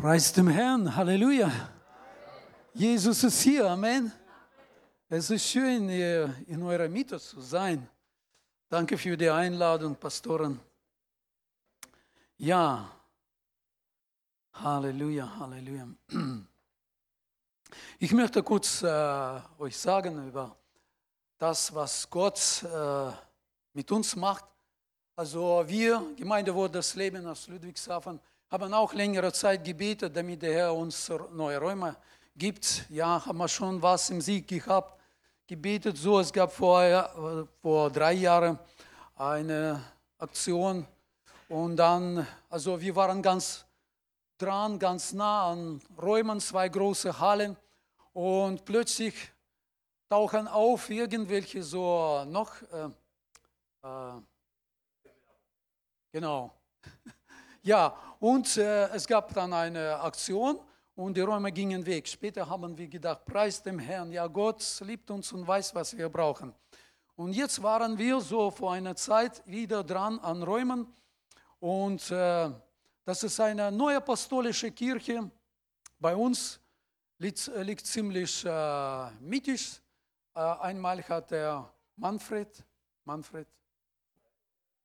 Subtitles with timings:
[0.00, 1.50] Preis dem Herrn, Halleluja.
[2.74, 4.12] Jesus ist hier, Amen.
[5.08, 7.88] Es ist schön, in eurer Mitte zu sein.
[8.68, 10.60] Danke für die Einladung, Pastoren.
[12.36, 12.90] Ja,
[14.52, 15.88] Halleluja, Halleluja.
[17.98, 20.56] Ich möchte kurz äh, euch sagen über
[21.38, 23.10] das, was Gott äh,
[23.72, 24.44] mit uns macht.
[25.16, 30.74] Also wir, Gemeindewort das Leben aus Ludwigshafen, haben auch längere Zeit gebetet, damit der Herr
[30.74, 31.96] uns neue Räume
[32.36, 32.86] gibt.
[32.88, 35.00] Ja, haben wir schon was im Sieg gehabt,
[35.46, 35.96] gebetet.
[35.96, 38.58] So, es gab vor, vor drei Jahren
[39.16, 39.82] eine
[40.18, 40.86] Aktion
[41.48, 43.64] und dann, also wir waren ganz
[44.38, 47.56] dran, ganz nah an Räumen, zwei große Hallen
[48.12, 49.14] und plötzlich
[50.08, 52.88] tauchen auf irgendwelche so noch, äh,
[53.82, 54.20] äh,
[56.12, 56.52] genau,
[57.66, 60.60] ja, und äh, es gab dann eine Aktion
[60.94, 62.06] und die Räume gingen weg.
[62.06, 66.08] Später haben wir gedacht, preis dem Herrn, ja, Gott liebt uns und weiß, was wir
[66.08, 66.54] brauchen.
[67.16, 70.86] Und jetzt waren wir so vor einer Zeit wieder dran an Räumen
[71.58, 72.50] und äh,
[73.04, 75.28] das ist eine neue apostolische Kirche.
[75.98, 76.60] Bei uns
[77.18, 79.82] liegt, liegt ziemlich äh, mittig.
[80.36, 82.64] Äh, einmal hat der Manfred,
[83.04, 83.48] Manfred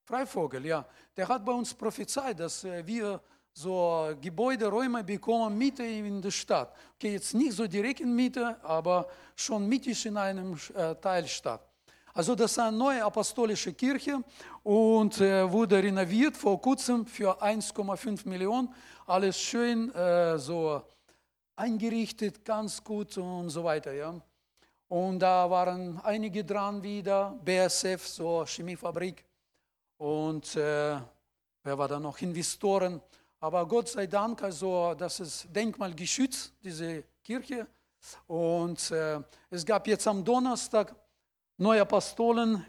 [0.04, 0.86] Freivogel, ja,
[1.16, 3.22] der hat bei uns prophezeit, dass äh, wir
[3.54, 6.74] so Gebäuderäume bekommen Mitte in der Stadt.
[6.96, 11.68] Okay, jetzt nicht so direkt in Mitte, aber schon mittig in einem äh, Teil Stadt.
[12.14, 14.22] Also das ist eine neue apostolische Kirche
[14.64, 18.74] und äh, wurde renoviert vor kurzem für 1,5 Millionen.
[19.06, 20.82] Alles schön äh, so
[21.56, 23.94] eingerichtet, ganz gut und so weiter.
[23.94, 24.20] Ja.
[24.90, 29.24] Und da waren einige dran wieder, BSF, so Chemiefabrik
[30.02, 31.00] und äh,
[31.64, 32.20] wer war da noch?
[32.22, 33.00] Investoren.
[33.40, 37.68] Aber Gott sei Dank, also das ist denkmalgeschützt, diese Kirche.
[38.26, 39.20] Und äh,
[39.52, 40.96] es gab jetzt am Donnerstag
[41.58, 42.66] neue Apostolen,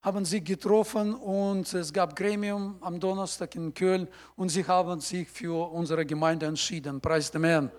[0.00, 5.28] haben sich getroffen und es gab Gremium am Donnerstag in Köln und sie haben sich
[5.28, 6.98] für unsere Gemeinde entschieden.
[6.98, 7.70] Preis dem Herrn.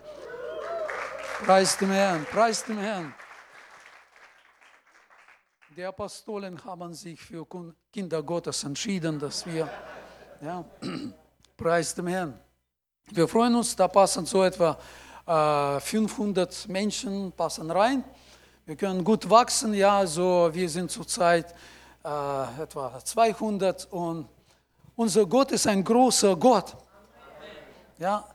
[1.43, 2.23] Preis dem Herrn.
[2.25, 3.15] Preis dem Herrn.
[5.75, 7.47] Die Apostolen haben sich für
[7.91, 9.67] Kinder Gottes entschieden, dass wir,
[10.39, 10.63] ja,
[11.57, 12.39] preis dem Herrn.
[13.09, 14.77] Wir freuen uns, da passen so etwa
[15.25, 18.03] äh, 500 Menschen passen rein.
[18.67, 21.55] Wir können gut wachsen, ja, also wir sind zurzeit
[22.03, 24.27] äh, etwa 200 und
[24.95, 26.77] unser Gott ist ein großer Gott.
[27.97, 28.27] Ja,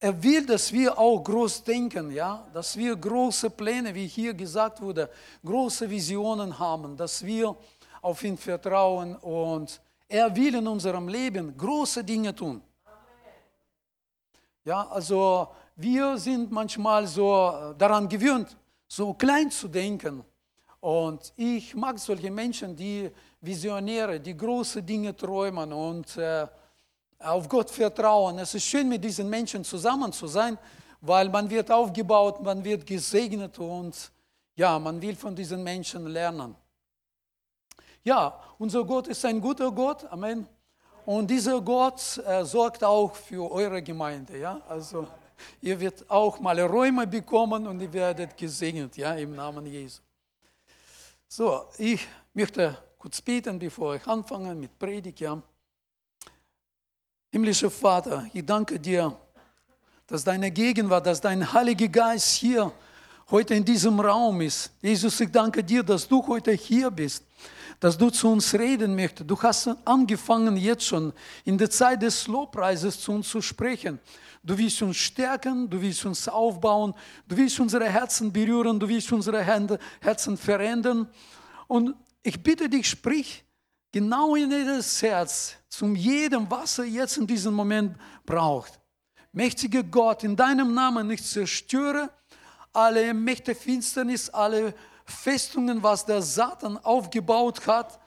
[0.00, 4.80] er will, dass wir auch groß denken, ja, dass wir große Pläne, wie hier gesagt
[4.80, 5.10] wurde,
[5.44, 7.54] große Visionen haben, dass wir
[8.00, 9.78] auf ihn vertrauen und
[10.08, 12.62] er will in unserem Leben große Dinge tun.
[14.64, 18.56] Ja, also wir sind manchmal so daran gewöhnt,
[18.88, 20.24] so klein zu denken.
[20.80, 23.10] Und ich mag solche Menschen, die
[23.40, 26.46] Visionäre, die große Dinge träumen und äh,
[27.20, 28.38] auf Gott vertrauen.
[28.38, 30.58] Es ist schön, mit diesen Menschen zusammen zu sein,
[31.00, 34.10] weil man wird aufgebaut, man wird gesegnet und
[34.56, 36.54] ja, man will von diesen Menschen lernen.
[38.02, 40.46] Ja, unser Gott ist ein guter Gott, Amen.
[41.06, 44.60] Und dieser Gott äh, sorgt auch für eure Gemeinde, ja.
[44.68, 45.06] Also
[45.60, 50.00] ihr werdet auch mal Räume bekommen und ihr werdet gesegnet, ja, im Namen Jesu.
[51.26, 55.40] So, ich möchte kurz beten, bevor ich anfange mit Predigt, ja.
[57.32, 59.16] Himmlischer Vater, ich danke dir,
[60.08, 62.72] dass deine Gegenwart, dass dein Heiliger Geist hier
[63.30, 64.72] heute in diesem Raum ist.
[64.82, 67.24] Jesus, ich danke dir, dass du heute hier bist,
[67.78, 69.30] dass du zu uns reden möchtest.
[69.30, 71.12] Du hast angefangen jetzt schon
[71.44, 74.00] in der Zeit des Lobpreises zu uns zu sprechen.
[74.42, 76.94] Du willst uns stärken, du willst uns aufbauen,
[77.28, 79.44] du willst unsere Herzen berühren, du willst unsere
[80.00, 81.08] Herzen verändern.
[81.68, 83.44] Und ich bitte dich, sprich
[83.92, 88.80] genau in jedes Herz, zum jedem, was er jetzt in diesem Moment braucht.
[89.32, 92.10] Mächtiger Gott, in deinem Namen ich zerstöre
[92.72, 98.00] alle Mächte Finsternis, alle Festungen, was der Satan aufgebaut hat,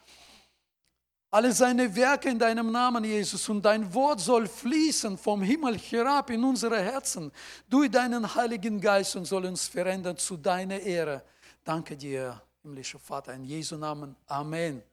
[1.30, 3.50] alle seine Werke in deinem Namen, Jesus.
[3.50, 7.32] Und dein Wort soll fließen vom Himmel herab in unsere Herzen
[7.68, 11.24] durch deinen Heiligen Geist und soll uns verändern zu deiner Ehre.
[11.64, 14.16] Danke dir, himmlischer Vater, in Jesu Namen.
[14.28, 14.84] Amen.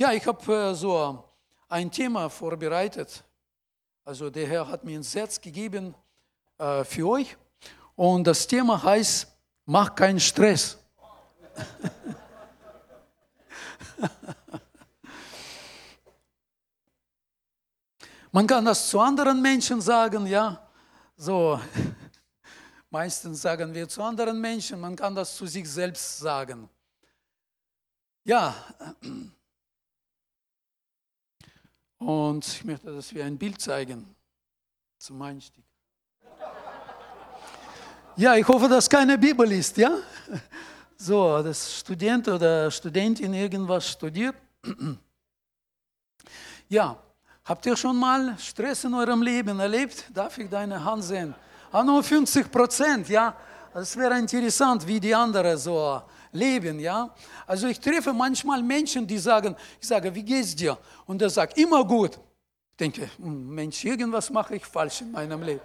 [0.00, 1.22] Ja, ich habe äh, so
[1.68, 3.22] ein Thema vorbereitet.
[4.02, 5.94] Also der Herr hat mir ein Satz gegeben
[6.56, 7.36] äh, für euch.
[7.96, 9.26] Und das Thema heißt,
[9.66, 10.78] mach keinen Stress.
[18.32, 20.66] Man kann das zu anderen Menschen sagen, ja.
[21.14, 21.60] So,
[22.90, 26.70] meistens sagen wir zu anderen Menschen, man kann das zu sich selbst sagen.
[28.24, 28.54] Ja,
[32.00, 34.04] und ich möchte, dass wir ein Bild zeigen
[34.98, 35.64] zum Einstieg.
[38.16, 39.96] Ja, ich hoffe, dass keine Bibel ist, ja?
[40.96, 44.34] So, dass Student oder Studentin irgendwas studiert.
[46.68, 46.96] Ja,
[47.44, 50.04] habt ihr schon mal Stress in eurem Leben erlebt?
[50.12, 51.34] Darf ich deine Hand sehen?
[51.72, 53.34] Ah, nur 50 Prozent, ja?
[53.72, 56.02] Es wäre interessant, wie die anderen so
[56.32, 57.14] leben, ja?
[57.46, 60.78] Also ich treffe manchmal Menschen, die sagen, ich sage, wie geht's dir?
[61.06, 62.18] Und er sagt, immer gut.
[62.72, 65.60] Ich denke, hm, Mensch, irgendwas mache ich falsch in meinem Leben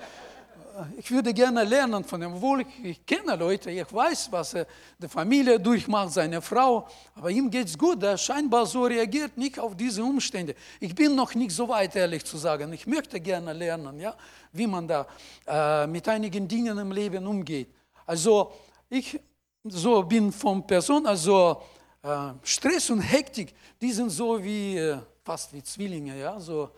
[0.98, 4.68] ich würde gerne lernen von ihm, obwohl ich, ich kenne Leute, ich weiß, was er,
[4.98, 9.60] die Familie durchmacht, seine Frau, aber ihm geht es gut, er scheinbar so reagiert nicht
[9.60, 10.56] auf diese Umstände.
[10.80, 12.74] Ich bin noch nicht so weit, ehrlich zu sagen.
[12.74, 14.16] Ich möchte gerne lernen, ja,
[14.52, 15.08] wie man da
[15.48, 17.70] äh, mit einigen Dingen im Leben umgeht.
[18.06, 18.52] Also
[18.90, 19.20] ich
[19.68, 21.62] so bin von Person, also
[22.02, 26.70] äh, Stress und Hektik, die sind so wie, äh, fast wie Zwillinge, ja, so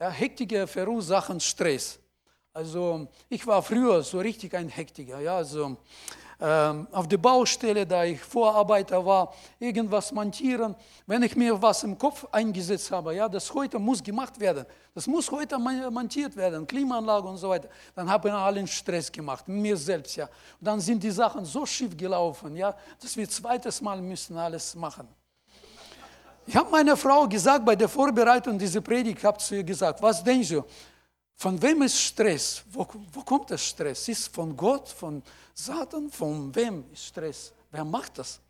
[0.00, 1.98] ja, Hektige verursachen Stress.
[2.52, 5.20] Also ich war früher so richtig ein Hektiker.
[5.20, 5.76] Ja, also,
[6.38, 10.74] auf der Baustelle, da ich Vorarbeiter war, irgendwas montieren.
[11.06, 15.06] Wenn ich mir was im Kopf eingesetzt habe, ja, das heute muss gemacht werden, das
[15.06, 19.76] muss heute montiert werden, Klimaanlage und so weiter, dann habe ich allen Stress gemacht, mir
[19.76, 20.16] selbst.
[20.16, 20.26] Ja.
[20.60, 24.74] Und dann sind die Sachen so schief gelaufen, ja, dass wir zweites Mal müssen alles
[24.74, 25.08] machen.
[26.46, 30.22] Ich habe meiner Frau gesagt, bei der Vorbereitung dieser Predigt, habe zu ihr gesagt, was
[30.22, 30.64] denkst du?
[31.36, 32.62] Von wem ist Stress?
[32.70, 34.08] Wo, wo kommt der Stress?
[34.08, 35.22] Ist von Gott, von
[35.52, 36.10] Satan?
[36.10, 37.52] Von wem ist Stress?
[37.70, 38.40] Wer macht das?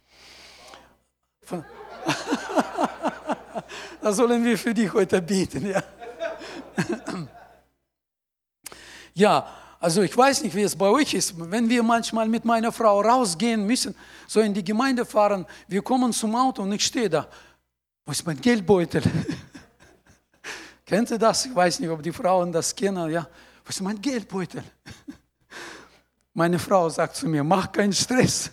[1.43, 1.65] Von
[4.01, 5.67] da sollen wir für dich heute beten.
[5.67, 5.83] Ja.
[9.15, 9.49] ja,
[9.81, 11.35] also ich weiß nicht, wie es bei euch ist.
[11.37, 13.97] Wenn wir manchmal mit meiner Frau rausgehen müssen,
[14.29, 17.27] so in die Gemeinde fahren, wir kommen zum Auto und ich stehe da.
[18.05, 19.03] Wo ist mein Geldbeutel?
[20.87, 21.47] Kennt ihr das?
[21.47, 23.11] Ich weiß nicht, ob die Frauen das kennen.
[23.11, 23.27] Ja,
[23.65, 24.63] was ist mein Geldbeutel?
[26.33, 28.53] Meine Frau sagt zu mir, mach keinen Stress.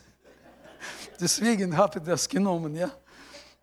[1.20, 2.76] Deswegen habe ich das genommen.
[2.76, 2.90] Ja.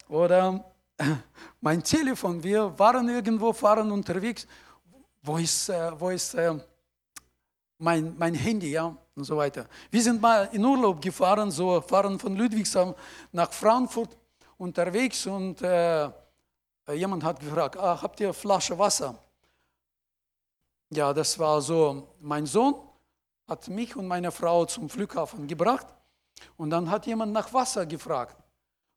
[0.08, 0.64] Oder
[1.61, 4.46] mein Telefon, wir waren irgendwo, fahren unterwegs.
[5.20, 6.55] Wo ist, äh, wo ist äh,
[7.76, 8.70] mein, mein Handy?
[8.70, 9.67] Ja, und so weiter.
[9.90, 12.94] Wir sind mal in Urlaub gefahren, so fahren von Ludwigshafen
[13.32, 14.17] nach Frankfurt
[14.58, 16.08] unterwegs und äh,
[16.93, 19.15] jemand hat gefragt, ah, habt ihr Flasche Wasser?
[20.91, 22.75] Ja, das war so, mein Sohn
[23.47, 25.87] hat mich und meine Frau zum Flughafen gebracht
[26.56, 28.37] und dann hat jemand nach Wasser gefragt.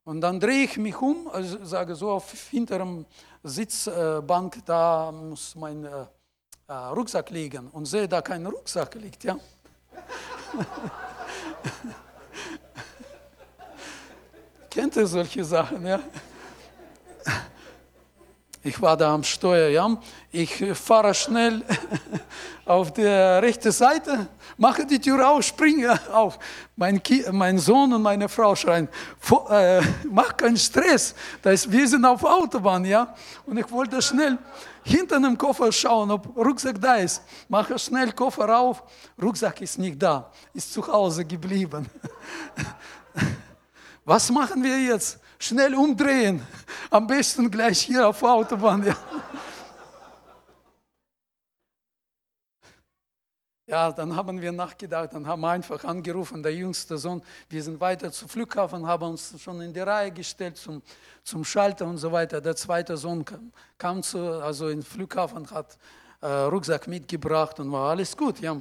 [0.04, 3.06] Und dann drehe ich mich um, also sage so auf hinterem
[3.42, 6.06] Sitzbank, da muss mein äh,
[6.66, 9.24] äh, Rucksack liegen und sehe, da kein Rucksack liegt.
[9.24, 9.38] Ja?
[14.70, 15.86] Kennt ihr solche Sachen?
[15.86, 16.00] Ja?
[18.66, 19.94] Ich war da am Steuer, ja.
[20.32, 21.62] Ich fahre schnell
[22.64, 24.26] auf der rechten Seite,
[24.56, 26.38] mache die Tür auf, springe auf.
[26.74, 27.02] Mein,
[27.32, 28.88] mein Sohn und meine Frau schreien,
[29.50, 33.14] äh, mach keinen Stress, da ist, wir sind auf Autobahn, ja.
[33.44, 34.38] Und ich wollte schnell
[34.82, 37.22] hinter dem Koffer schauen, ob Rucksack da ist.
[37.50, 38.82] Mache schnell Koffer auf,
[39.20, 41.84] Rucksack ist nicht da, ist zu Hause geblieben.
[44.06, 45.20] Was machen wir jetzt?
[45.38, 46.46] Schnell umdrehen.
[46.90, 48.84] Am besten gleich hier auf der Autobahn.
[48.84, 48.96] Ja.
[53.66, 57.80] Ja, dann haben wir nachgedacht, dann haben wir einfach angerufen, der jüngste Sohn, wir sind
[57.80, 60.82] weiter zum Flughafen, haben uns schon in die Reihe gestellt zum,
[61.22, 62.42] zum Schalter und so weiter.
[62.42, 65.78] Der zweite Sohn kam, kam zu, also den Flughafen, hat
[66.20, 68.38] äh, Rucksack mitgebracht und war alles gut.
[68.40, 68.60] Ja.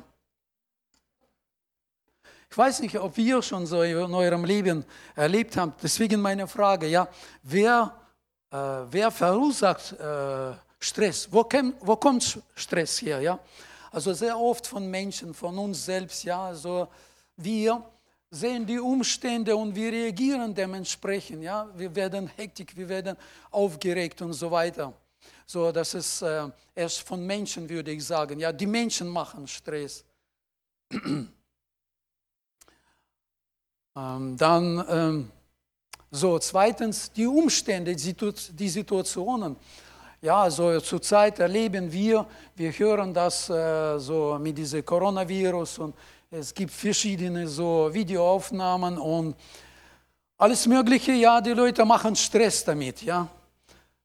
[2.54, 5.82] Ich weiß nicht, ob ihr schon so in eurem Leben erlebt habt.
[5.82, 7.08] Deswegen meine Frage, ja,
[7.42, 7.92] wer,
[8.52, 8.56] äh,
[8.92, 11.28] wer verursacht äh, Stress?
[11.32, 13.20] Wo, käm, wo kommt Stress her?
[13.22, 13.40] Ja?
[13.92, 16.26] Also sehr oft von Menschen, von uns selbst.
[16.26, 16.46] Ja?
[16.46, 16.90] Also
[17.38, 17.84] wir
[18.30, 21.42] sehen die Umstände und wir reagieren dementsprechend.
[21.42, 21.68] Ja?
[21.76, 23.18] Wir werden hektisch, wir werden
[23.50, 24.94] aufgeregt und so weiter.
[25.48, 28.40] So, das ist äh, erst von Menschen, würde ich sagen.
[28.40, 30.06] Ja, die Menschen machen Stress.
[33.96, 35.32] Ähm, dann ähm,
[36.10, 39.56] so, zweitens die Umstände, die Situationen.
[40.22, 45.96] Ja, so zurzeit erleben wir, wir hören das äh, so mit diesem Coronavirus und
[46.32, 49.36] es gibt verschiedene so Videoaufnahmen und
[50.38, 51.12] alles Mögliche.
[51.12, 53.02] Ja, die Leute machen Stress damit.
[53.04, 53.28] Ja,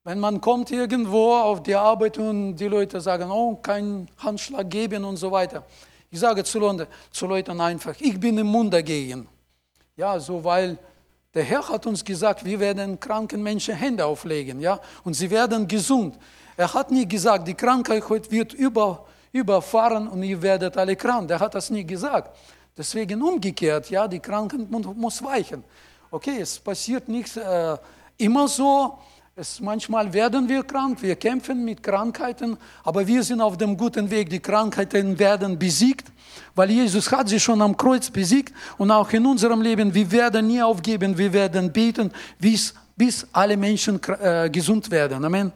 [0.04, 5.04] Wenn man kommt irgendwo auf die Arbeit und die Leute sagen, oh, kein Handschlag geben
[5.04, 5.64] und so weiter.
[6.11, 9.28] Ich sage zu Leuten, zu Leuten einfach, ich bin im Mund dagegen.
[9.99, 10.78] Ja, so weil
[11.35, 15.67] der Herr hat uns gesagt, wir werden kranken Menschen Hände auflegen, ja, und sie werden
[15.67, 16.17] gesund.
[16.57, 21.26] Er hat nie gesagt, die Krankheit heute wird über, überfahren und ihr werdet alle krank.
[21.26, 22.31] Der hat das nie gesagt.
[22.76, 25.64] Deswegen umgekehrt, ja, die Krankheit muss weichen.
[26.12, 27.76] Okay, es passiert nicht äh,
[28.19, 28.99] immer so,
[29.38, 34.11] es, manchmal werden wir krank, wir kämpfen mit Krankheiten, aber wir sind auf dem guten
[34.11, 34.30] Weg.
[34.30, 36.09] Die Krankheiten werden besiegt,
[36.57, 40.49] weil Jesus hat sie schon am Kreuz besiegt und auch in unserem Leben, wir werden
[40.49, 45.25] nie aufgeben, wir werden beten, bis, bis alle Menschen äh, gesund werden.
[45.25, 45.52] Amen.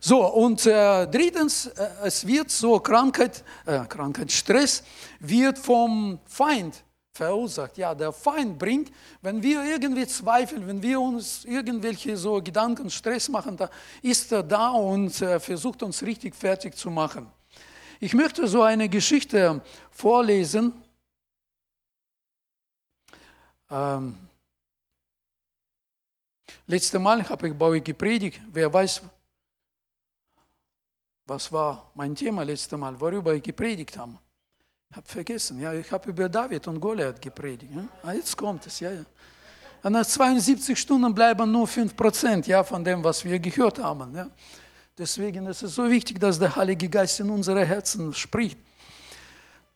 [0.00, 4.82] So, und äh, drittens, äh, es wird so, Krankheit, äh, Krankheit, Stress
[5.20, 6.82] wird vom Feind
[7.18, 7.76] verursacht.
[7.76, 13.28] Ja, der Feind bringt, wenn wir irgendwie zweifeln, wenn wir uns irgendwelche so Gedanken, Stress
[13.28, 13.68] machen, da
[14.00, 17.26] ist er da und äh, versucht uns richtig fertig zu machen.
[18.00, 19.60] Ich möchte so eine Geschichte
[19.90, 20.72] vorlesen.
[23.68, 24.16] Ähm,
[26.66, 28.40] letztes Mal habe ich bei euch gepredigt.
[28.52, 29.02] Wer weiß,
[31.26, 34.16] was war mein Thema letztes Mal, worüber ich gepredigt habe?
[34.90, 37.72] Ich habe vergessen, ja, ich habe über David und Goliath gepredigt.
[37.74, 37.84] Ja?
[38.02, 39.04] Ah, jetzt kommt es, ja, ja.
[39.82, 44.14] Und nach 72 Stunden bleiben nur 5% ja, von dem, was wir gehört haben.
[44.14, 44.28] Ja?
[44.96, 48.58] Deswegen ist es so wichtig, dass der Heilige Geist in unsere Herzen spricht.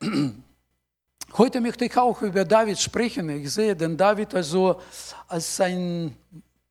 [1.34, 3.28] Heute möchte ich auch über David sprechen.
[3.30, 4.80] Ich sehe den David also
[5.28, 6.16] als ein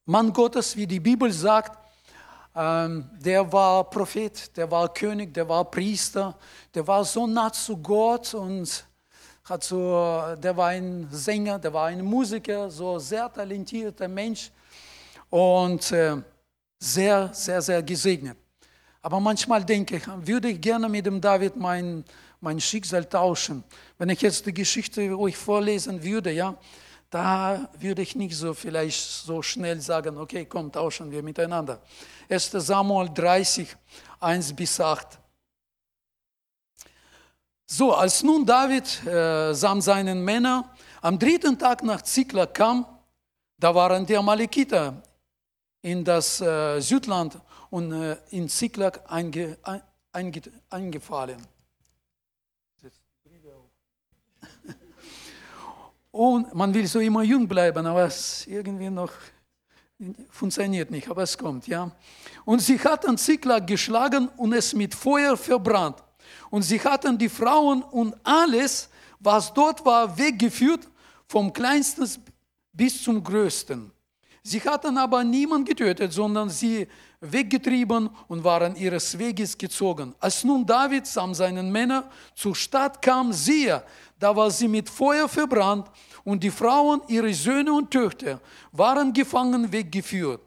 [0.05, 1.80] Mann Gottes, wie die Bibel sagt,
[2.53, 6.37] der war Prophet, der war König, der war Priester,
[6.73, 8.85] der war so nah zu Gott und
[9.45, 14.51] hat so, der war ein Sänger, der war ein Musiker, so sehr talentierter Mensch
[15.29, 16.17] und äh,
[16.77, 18.37] sehr, sehr, sehr gesegnet.
[19.01, 22.03] Aber manchmal denke ich, würde ich gerne mit dem David mein,
[22.39, 23.63] mein Schicksal tauschen.
[23.97, 26.55] Wenn ich jetzt die Geschichte euch vorlesen würde, ja,
[27.11, 31.81] da würde ich nicht so vielleicht so schnell sagen, okay, komm, tauschen wir miteinander.
[32.29, 32.51] 1.
[32.51, 33.67] Samuel 30,
[34.21, 35.19] 1 bis 8.
[37.65, 40.63] So, als nun David äh, samt seinen Männern
[41.01, 42.85] am dritten Tag nach Ziklag kam,
[43.57, 45.03] da waren die Amalekiter
[45.81, 47.37] in das äh, Südland
[47.69, 49.57] und äh, in Ziklag einge,
[50.13, 51.45] einge, eingefallen.
[56.11, 59.11] Und man will so immer jung bleiben, aber es irgendwie noch
[60.29, 61.91] funktioniert nicht, aber es kommt, ja.
[62.43, 66.03] Und sie hatten Ziklag geschlagen und es mit Feuer verbrannt.
[66.49, 68.89] Und sie hatten die Frauen und alles,
[69.19, 70.89] was dort war, weggeführt,
[71.27, 72.07] vom kleinsten
[72.73, 73.91] bis zum größten.
[74.43, 76.87] Sie hatten aber niemand getötet, sondern sie
[77.19, 80.15] weggetrieben und waren ihres Weges gezogen.
[80.19, 83.83] Als nun David samt seinen Männern zur Stadt kam, siehe,
[84.21, 85.89] da war sie mit Feuer verbrannt
[86.23, 88.39] und die Frauen, ihre Söhne und Töchter
[88.71, 90.41] waren gefangen weggeführt.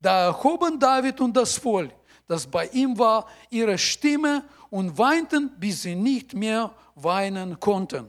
[0.00, 1.90] Da erhoben David und das Volk,
[2.28, 8.06] das bei ihm war, ihre Stimme und weinten, bis sie nicht mehr weinen konnten.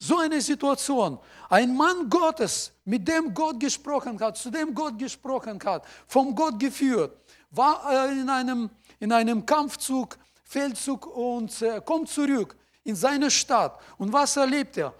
[0.00, 1.20] So eine Situation.
[1.48, 6.58] Ein Mann Gottes, mit dem Gott gesprochen hat, zu dem Gott gesprochen hat, vom Gott
[6.58, 7.16] geführt,
[7.52, 13.78] war in einem, in einem Kampfzug, Feldzug und äh, kommt zurück in seine Stadt.
[13.98, 14.94] Und was erlebt er?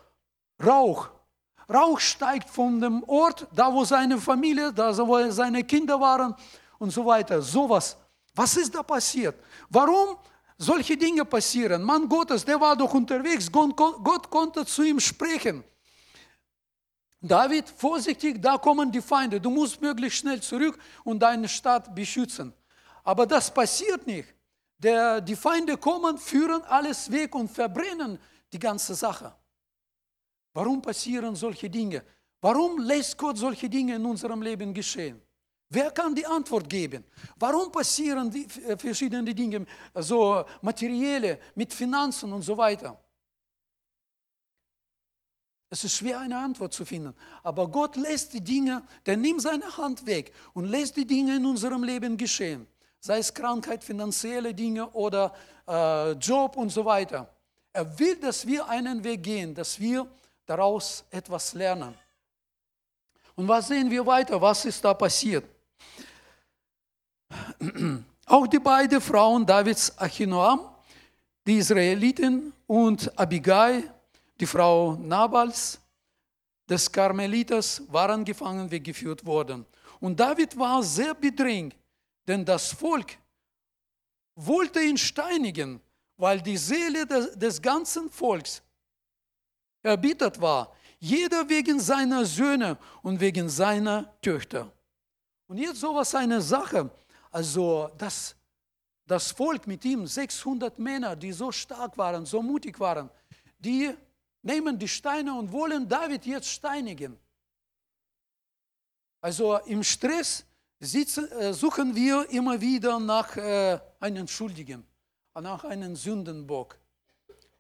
[0.65, 1.09] Rauch.
[1.73, 6.35] Rauch steigt von dem Ort, da wo seine Familie, da wo seine Kinder waren
[6.79, 7.41] und so weiter.
[7.43, 7.97] Sowas.
[8.35, 9.37] Was ist da passiert?
[9.71, 10.17] Warum
[10.59, 11.83] solche Dinge passieren?
[11.83, 13.51] Mann Gottes, der war doch unterwegs.
[13.51, 15.65] Gott, konnte zu ihm sprechen.
[17.21, 19.41] David, vorsichtig, da kommen die Feinde.
[19.41, 22.53] Du musst möglichst schnell zurück und deine Stadt beschützen.
[23.03, 24.36] Aber das passiert nicht.
[24.79, 28.19] Der, die Feinde kommen, führen alles weg und verbrennen
[28.53, 29.35] die ganze Sache.
[30.53, 32.03] Warum passieren solche Dinge?
[32.41, 35.21] Warum lässt Gott solche Dinge in unserem Leben geschehen?
[35.69, 37.05] Wer kann die Antwort geben?
[37.37, 43.03] Warum passieren die äh, verschiedenen Dinge, so materielle, mit Finanzen und so weiter?
[45.69, 47.15] Es ist schwer, eine Antwort zu finden.
[47.43, 51.45] Aber Gott lässt die Dinge, der nimmt seine Hand weg und lässt die Dinge in
[51.45, 52.69] unserem Leben geschehen
[53.01, 55.33] sei es Krankheit, finanzielle Dinge oder
[55.67, 57.29] äh, Job und so weiter.
[57.73, 60.07] Er will, dass wir einen Weg gehen, dass wir
[60.47, 61.95] daraus etwas lernen.
[63.35, 64.41] Und was sehen wir weiter?
[64.41, 65.45] Was ist da passiert?
[68.27, 70.61] Auch die beiden Frauen Davids Achinoam,
[71.47, 73.93] die Israeliten und Abigail,
[74.41, 75.79] die Frau Nabals,
[76.69, 79.65] des Karmeliters waren gefangen weggeführt worden.
[80.01, 81.77] Und David war sehr bedrängt,
[82.27, 83.19] denn das Volk
[84.35, 85.81] wollte ihn steinigen,
[86.17, 88.63] weil die Seele des, des ganzen Volks
[89.83, 94.73] erbittert war, jeder wegen seiner Söhne und wegen seiner Töchter.
[95.47, 96.91] Und jetzt sowas eine Sache,
[97.31, 98.35] also das,
[99.07, 103.11] das Volk mit ihm, 600 Männer, die so stark waren, so mutig waren,
[103.59, 103.95] die
[104.43, 107.19] nehmen die Steine und wollen David jetzt steinigen.
[109.21, 110.46] Also im Stress
[110.81, 114.87] suchen wir immer wieder nach äh, einem Schuldigen,
[115.35, 116.79] nach einem Sündenbock.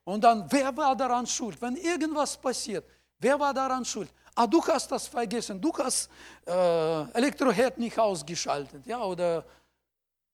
[0.05, 1.61] Und dann, wer war daran schuld?
[1.61, 2.85] Wenn irgendwas passiert,
[3.19, 4.13] wer war daran schuld?
[4.35, 6.11] Ah, du hast das vergessen, du hast
[6.47, 9.45] äh, Elektroherd nicht ausgeschaltet, ja, oder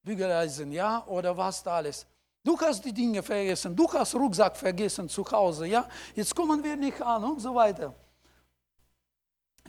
[0.03, 2.05] Bügeleisen, ja, oder was da alles.
[2.43, 6.77] Du hast die Dinge vergessen, du hast Rucksack vergessen zu Hause, ja, jetzt kommen wir
[6.77, 7.95] nicht an und so weiter.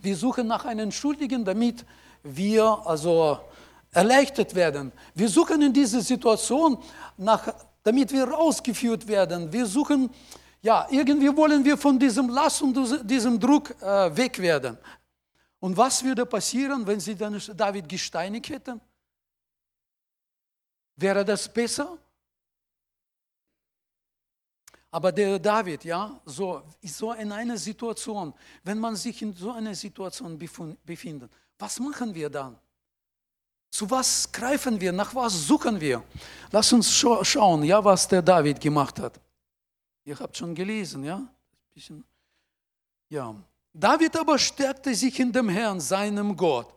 [0.01, 1.86] Wir suchen nach einem Schuldigen, damit
[2.23, 3.39] wir also
[3.91, 4.91] erleichtert werden.
[5.13, 6.77] Wir suchen in dieser Situation
[7.17, 7.53] nach,
[7.83, 9.51] damit wir rausgeführt werden.
[9.51, 10.09] Wir suchen,
[10.61, 14.77] ja, irgendwie wollen wir von diesem Last und diesem Druck äh, weg werden.
[15.59, 18.81] Und was würde passieren, wenn sie dann David gesteinigt hätten?
[20.95, 21.97] Wäre das besser?
[24.91, 29.73] Aber der David, ja, so, so in einer Situation, wenn man sich in so einer
[29.73, 31.31] Situation befindet,
[31.63, 32.60] was machen wir dann?
[33.72, 34.91] Zu was greifen wir?
[34.91, 36.03] Nach was suchen wir?
[36.51, 39.13] Lass uns scha schauen, ja, was der David gemacht hat.
[40.03, 41.25] Ihr habt schon gelesen, ja?
[41.74, 42.03] Bisschen,
[43.08, 43.34] ja.
[43.72, 46.70] David aber stärkte sich in dem Herrn, seinem Gott.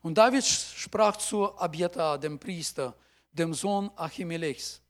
[0.00, 2.94] Und David sprach zu Abiatar, dem Priester,
[3.30, 4.80] dem Sohn Achimelechs,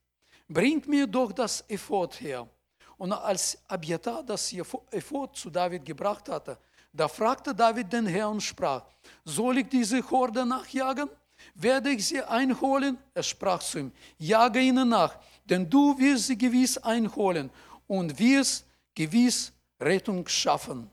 [0.49, 2.49] bringt mir doch das Ephod her.
[2.97, 6.57] Und als Abiatar das Ephod zu David gebracht hatte,
[6.93, 8.85] da fragte David den Herrn und sprach,
[9.25, 11.09] soll ich diese Horde nachjagen?
[11.55, 12.99] Werde ich sie einholen?
[13.15, 17.51] Er sprach zu ihm, jage ihnen nach, denn du wirst sie gewiss einholen
[17.87, 20.89] und wirst gewiss Rettung schaffen.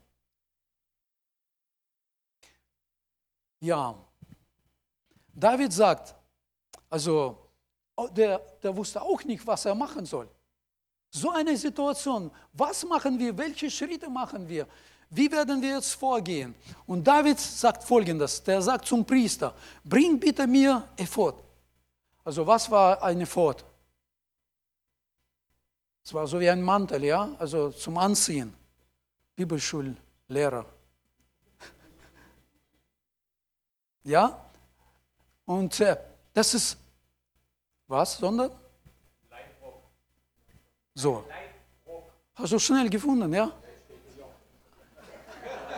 [3.60, 3.94] Ja,
[5.34, 6.14] David sagt,
[6.88, 7.46] also
[8.10, 10.28] der, der wusste auch nicht, was er machen soll.
[11.10, 14.66] So eine Situation, was machen wir, welche Schritte machen wir,
[15.10, 16.54] wie werden wir jetzt vorgehen?
[16.86, 19.52] Und David sagt folgendes, der sagt zum Priester,
[19.84, 21.34] bring bitte mir Ephod.
[22.24, 23.64] Also was war ein Ephod?
[26.04, 28.54] Es war so wie ein Mantel, ja, also zum Anziehen.
[29.34, 30.64] Bibelschullehrer.
[34.04, 34.44] Ja?
[35.44, 35.96] Und äh,
[36.32, 36.78] das ist,
[37.86, 38.50] was, sondern?
[40.94, 41.24] So.
[42.34, 43.52] Hast du schnell gefunden, ja?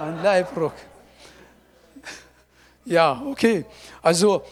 [0.02, 0.72] Ein Leibrock.
[2.84, 3.64] Ja, okay.
[4.02, 4.42] Also,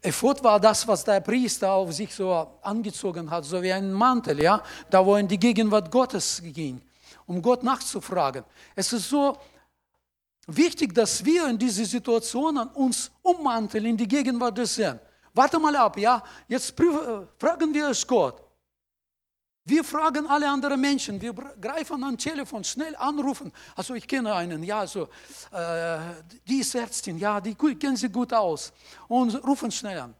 [0.00, 4.40] Ephod war das, was der Priester auf sich so angezogen hat, so wie ein Mantel,
[4.40, 6.80] ja, da wo in die Gegenwart Gottes ging,
[7.26, 8.44] um Gott nachzufragen.
[8.76, 9.36] Es ist so
[10.46, 15.00] wichtig, dass wir in diese Situationen uns ummanteln in die Gegenwart des Herrn.
[15.34, 18.40] Warte mal ab, ja, jetzt prüfen, fragen wir es Gott.
[19.64, 23.52] Wir fragen alle anderen Menschen, wir greifen an Telefon, schnell anrufen.
[23.76, 25.08] Also ich kenne einen, ja, so,
[25.52, 25.98] äh,
[26.48, 28.72] die ist Ärztin, ja, die kennen sie gut aus
[29.08, 30.14] und rufen schnell an.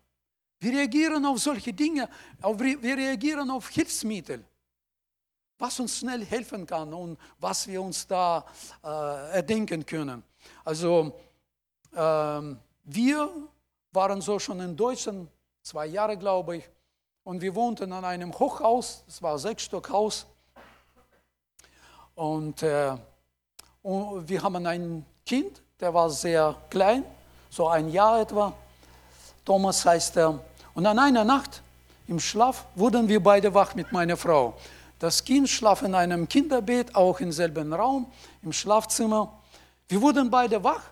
[0.58, 2.08] Wir reagieren auf solche Dinge,
[2.42, 4.44] auf, wir reagieren auf Hilfsmittel,
[5.58, 8.44] was uns schnell helfen kann und was wir uns da
[8.84, 10.22] äh, erdenken können.
[10.64, 11.18] Also
[11.92, 12.42] äh,
[12.84, 13.48] wir
[13.90, 15.30] waren so schon in Deutschland,
[15.62, 16.70] zwei Jahre glaube ich,
[17.24, 20.26] und wir wohnten an einem Hochhaus, es war ein Sechsstockhaus.
[22.14, 22.96] Und, äh,
[23.82, 27.04] und wir haben ein Kind, der war sehr klein,
[27.48, 28.52] so ein Jahr etwa.
[29.44, 30.38] Thomas heißt er.
[30.74, 31.62] Und an einer Nacht
[32.08, 34.54] im Schlaf wurden wir beide wach mit meiner Frau.
[34.98, 38.10] Das Kind schlaf in einem Kinderbett, auch im selben Raum,
[38.42, 39.40] im Schlafzimmer.
[39.88, 40.82] Wir wurden beide wach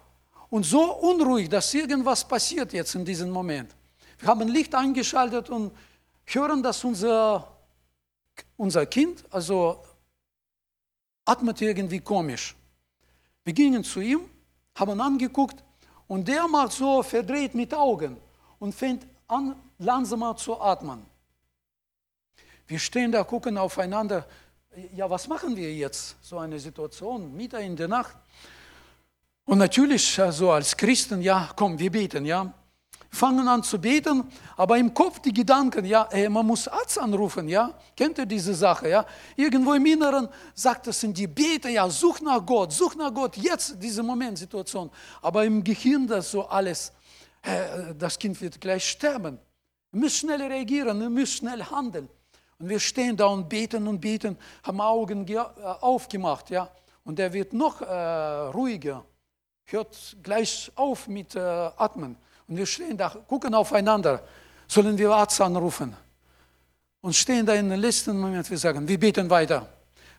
[0.49, 3.71] und so unruhig, dass irgendwas passiert jetzt in diesem Moment.
[4.19, 5.73] Wir haben Licht eingeschaltet und
[6.35, 7.57] hören, dass unser,
[8.57, 9.83] unser Kind, also
[11.25, 12.55] atmet irgendwie komisch.
[13.45, 14.21] Wir gingen zu ihm,
[14.75, 15.63] haben angeguckt
[16.07, 18.17] und der macht so verdreht mit Augen
[18.59, 21.05] und fängt an, langsamer zu atmen.
[22.67, 24.27] Wir stehen da, gucken aufeinander.
[24.95, 26.17] Ja, was machen wir jetzt?
[26.23, 28.15] So eine Situation, mitten in der Nacht.
[29.47, 32.53] Und natürlich, so also als Christen, ja, komm, wir beten, ja.
[33.11, 34.25] Fangen an zu beten,
[34.57, 38.55] aber im Kopf die Gedanken, ja, ey, man muss Arzt anrufen, ja, kennt ihr diese
[38.55, 39.07] Sache, ja?
[39.37, 43.37] Irgendwo im Inneren sagt es in die Bete, ja, such nach Gott, such nach Gott,
[43.37, 44.91] jetzt diese Momentsituation.
[45.23, 46.93] Aber im Gehirn das so alles,
[47.43, 49.39] äh, das Kind wird gleich sterben.
[49.91, 52.09] Wir müssen schnell reagieren, wir müssen schnell handeln.
[52.59, 56.71] Und wir stehen da und beten und beten, haben Augen äh, aufgemacht, ja.
[57.05, 57.87] Und er wird noch äh,
[58.51, 59.03] ruhiger,
[59.65, 62.17] hört gleich auf mit äh, Atmen.
[62.49, 64.23] Und wir stehen da, gucken aufeinander.
[64.67, 65.95] Sollen wir Arzt anrufen?
[67.01, 69.69] Und stehen da in den letzten Moment, wir sagen, wir beten weiter.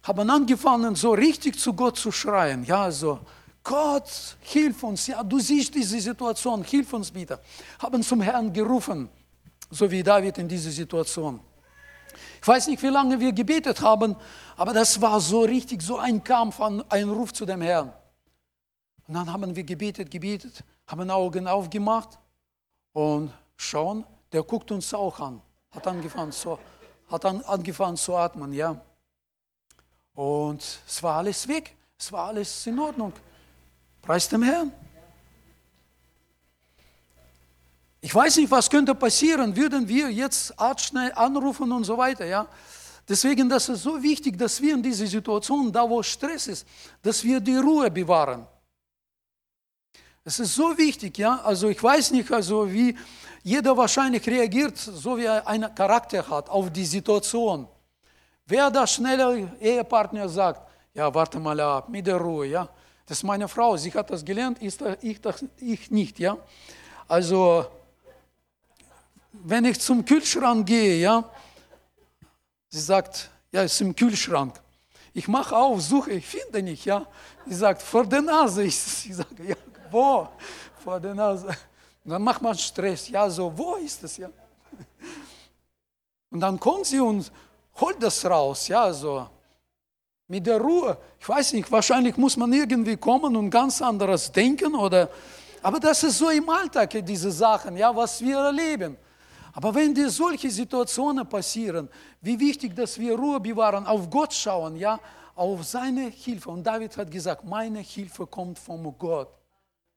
[0.04, 2.64] Haben angefangen, so richtig zu Gott zu schreien.
[2.64, 3.20] Ja, so,
[3.64, 5.08] Gott, hilf uns.
[5.08, 7.40] Ja, du siehst diese Situation, hilf uns bitte.
[7.80, 9.10] Haben zum Herrn gerufen,
[9.70, 11.40] so wie David in dieser Situation.
[12.42, 14.16] Ich weiß nicht, wie lange wir gebetet haben,
[14.56, 17.92] aber das war so richtig, so ein Kampf, ein Ruf zu dem Herrn.
[19.08, 22.18] Und dann haben wir gebetet, gebetet haben Augen aufgemacht
[22.94, 25.40] und schauen, der guckt uns auch an.
[25.72, 26.58] Hat angefangen zu,
[27.10, 28.76] hat an, angefangen zu atmen, ja.
[30.16, 33.14] Und es war alles weg, es war alles in Ordnung.
[34.02, 34.72] Preis dem Herrn.
[38.02, 42.26] Ich weiß nicht, was könnte passieren, würden wir jetzt Arzt schnell anrufen und so weiter,
[42.26, 42.48] ja.
[43.08, 46.68] Deswegen, das ist so wichtig, dass wir in dieser Situation, da wo Stress ist,
[47.02, 48.48] dass wir die Ruhe bewahren.
[50.24, 51.42] Es ist so wichtig, ja.
[51.44, 52.96] Also ich weiß nicht, also wie
[53.44, 57.68] jeder wahrscheinlich reagiert, so wie er einen Charakter hat auf die Situation.
[58.46, 60.62] Wer da schneller Ehepartner sagt,
[60.94, 62.70] ja, warte mal ab, mit der Ruhe, ja.
[63.06, 65.20] Das ist meine Frau, sie hat das gelernt, ich, ich,
[65.58, 66.38] ich nicht, ja.
[67.08, 67.66] Also,
[69.32, 71.24] wenn ich zum Kühlschrank gehe, ja,
[72.70, 74.60] sie sagt, ja, ist im Kühlschrank.
[75.14, 77.06] Ich mache auf, suche, ich finde nicht, ja.
[77.48, 79.06] Sie sagt, vor der Nase ist es.
[79.10, 79.56] Ich sage, ja,
[79.92, 80.28] wo?
[80.84, 81.48] Vor der Nase.
[82.04, 83.10] Und dann macht man Stress.
[83.10, 84.18] Ja, so, wo ist es?
[84.18, 84.30] Ja.
[86.32, 87.32] Und dann kommt sie und
[87.80, 88.68] holt das raus.
[88.68, 89.28] Ja, so.
[90.28, 90.98] Mit der Ruhe.
[91.20, 95.10] Ich weiß nicht, wahrscheinlich muss man irgendwie kommen und ganz anderes denken oder.
[95.62, 98.96] Aber das ist so im Alltag, diese Sachen, ja, was wir erleben.
[99.54, 101.90] Aber wenn dir solche Situationen passieren,
[102.22, 105.00] wie wichtig, dass wir Ruhe bewahren, auf Gott schauen, ja,
[105.36, 106.52] auf seine Hilfe.
[106.52, 109.39] Und David hat gesagt, meine Hilfe kommt vom Gott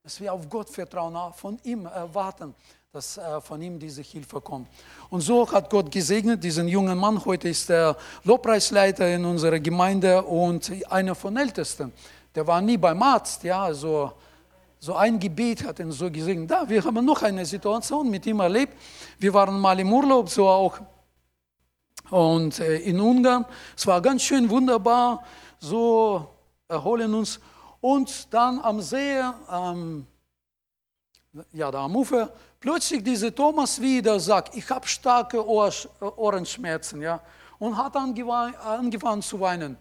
[0.03, 2.53] dass wir auf Gott vertrauen, von ihm erwarten,
[2.91, 4.69] dass von ihm diese Hilfe kommt.
[5.11, 7.25] Und so hat Gott gesegnet diesen jungen Mann.
[7.25, 11.93] Heute ist er Lobpreisleiter in unserer Gemeinde und einer von Ältesten.
[12.35, 14.13] Der war nie beim Arzt, ja, also
[14.81, 16.51] so ein Gebet hat ihn so gesegnet.
[16.51, 18.77] Da, wir haben noch eine Situation mit ihm erlebt.
[19.21, 20.81] Wir waren mal im Urlaub, so auch
[22.11, 23.45] und in Ungarn.
[23.77, 25.23] Es war ganz schön wunderbar,
[25.61, 26.27] so
[26.67, 27.39] erholen uns.
[27.83, 30.07] Und dann am See, ähm,
[31.53, 37.21] ja, da am Ufer, plötzlich dieser Thomas wieder sagt, ich habe starke Ohr, Ohrenschmerzen, ja,
[37.59, 39.77] und hat angefangen zu weinen.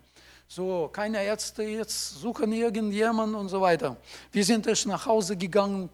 [0.47, 3.95] So, keine Ärzte jetzt suchen irgendjemanden und so weiter.
[4.31, 5.87] Wir sind erst nach Hause gegangen,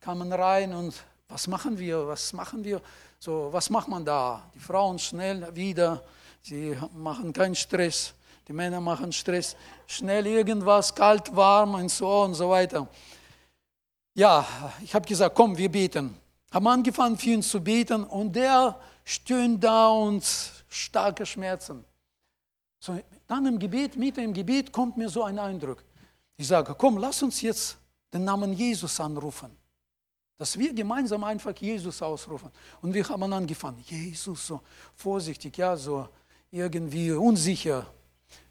[0.00, 0.92] kamen rein und
[1.28, 2.82] was machen wir, was machen wir?
[3.20, 4.42] So, was macht man da?
[4.52, 6.02] Die Frauen schnell wieder,
[6.42, 8.14] sie machen keinen Stress.
[8.48, 12.88] Die Männer machen Stress, schnell irgendwas, kalt, warm und so und so weiter.
[14.14, 14.46] Ja,
[14.82, 16.16] ich habe gesagt, komm, wir beten.
[16.50, 20.24] Haben angefangen für ihn zu beten und der stöhnt da und
[20.68, 21.84] starke Schmerzen.
[22.78, 25.84] So, dann im Gebet, mitten im Gebet kommt mir so ein Eindruck.
[26.36, 27.78] Ich sage, komm, lass uns jetzt
[28.12, 29.56] den Namen Jesus anrufen.
[30.36, 32.50] Dass wir gemeinsam einfach Jesus ausrufen.
[32.80, 34.60] Und wir haben angefangen, Jesus, so
[34.96, 36.08] vorsichtig, ja, so
[36.50, 37.86] irgendwie unsicher.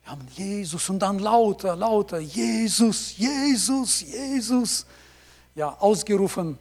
[0.03, 4.85] Wir haben Jesus und dann lauter, lauter, Jesus, Jesus, Jesus,
[5.55, 6.57] ja, ausgerufen.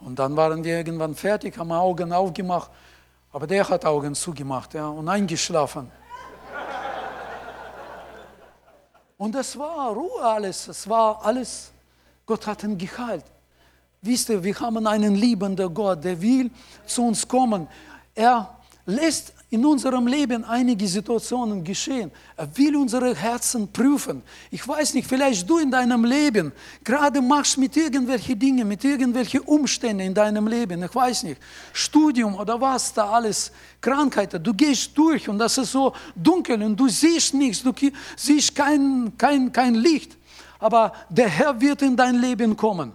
[0.00, 2.70] Und dann waren wir irgendwann fertig, haben Augen aufgemacht,
[3.32, 5.90] aber der hat Augen zugemacht ja, und eingeschlafen.
[9.18, 11.72] Und es war Ruhe alles, es war alles,
[12.26, 13.24] Gott hat ihn geheilt.
[14.02, 16.50] Wisst ihr, wir haben einen liebenden Gott, der will
[16.84, 17.66] zu uns kommen.
[18.14, 22.10] Er lässt in unserem Leben einige Situationen geschehen.
[22.36, 24.22] Er will unsere Herzen prüfen.
[24.50, 29.40] Ich weiß nicht, vielleicht du in deinem Leben gerade machst mit irgendwelchen Dingen, mit irgendwelchen
[29.42, 31.40] Umständen in deinem Leben, ich weiß nicht,
[31.72, 36.78] Studium oder was da alles, Krankheiten, du gehst durch und das ist so dunkel und
[36.78, 37.72] du siehst nichts, du
[38.16, 40.16] siehst kein, kein, kein Licht.
[40.58, 42.94] Aber der Herr wird in dein Leben kommen.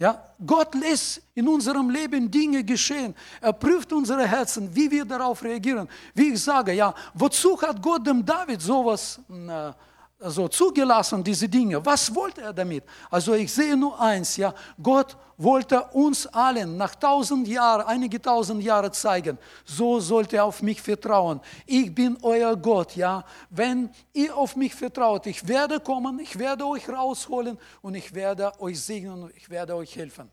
[0.00, 3.14] Ja, Gott lässt in unserem Leben Dinge geschehen.
[3.38, 5.86] Er prüft unsere Herzen, wie wir darauf reagieren.
[6.14, 9.72] Wie ich sage, ja, wozu hat Gott dem David sowas äh,
[10.20, 11.84] also zugelassen, diese Dinge.
[11.84, 12.84] Was wollte er damit?
[13.10, 18.62] Also ich sehe nur eins, ja, Gott wollte uns allen nach tausend Jahren, einige tausend
[18.62, 21.40] Jahre zeigen, so sollt ihr auf mich vertrauen.
[21.64, 23.24] Ich bin euer Gott, ja.
[23.48, 28.52] Wenn ihr auf mich vertraut, ich werde kommen, ich werde euch rausholen und ich werde
[28.60, 30.30] euch segnen und ich werde euch helfen.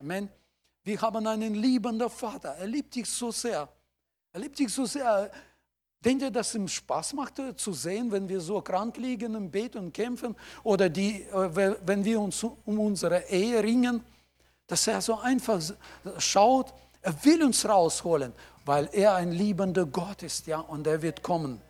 [0.00, 0.28] Amen.
[0.84, 2.54] Wir haben einen liebenden Vater.
[2.54, 3.68] Er liebt dich so sehr.
[4.32, 5.30] Er liebt dich so sehr.
[6.04, 9.50] Denkt ihr, dass es ihm Spaß macht zu sehen, wenn wir so krank liegen im
[9.50, 14.02] Bett und kämpfen oder die, äh, wenn wir uns um unsere Ehe ringen?
[14.66, 15.60] Dass er so einfach
[16.18, 18.32] schaut, er will uns rausholen,
[18.64, 21.60] weil er ein liebender Gott ist, ja, und er wird kommen.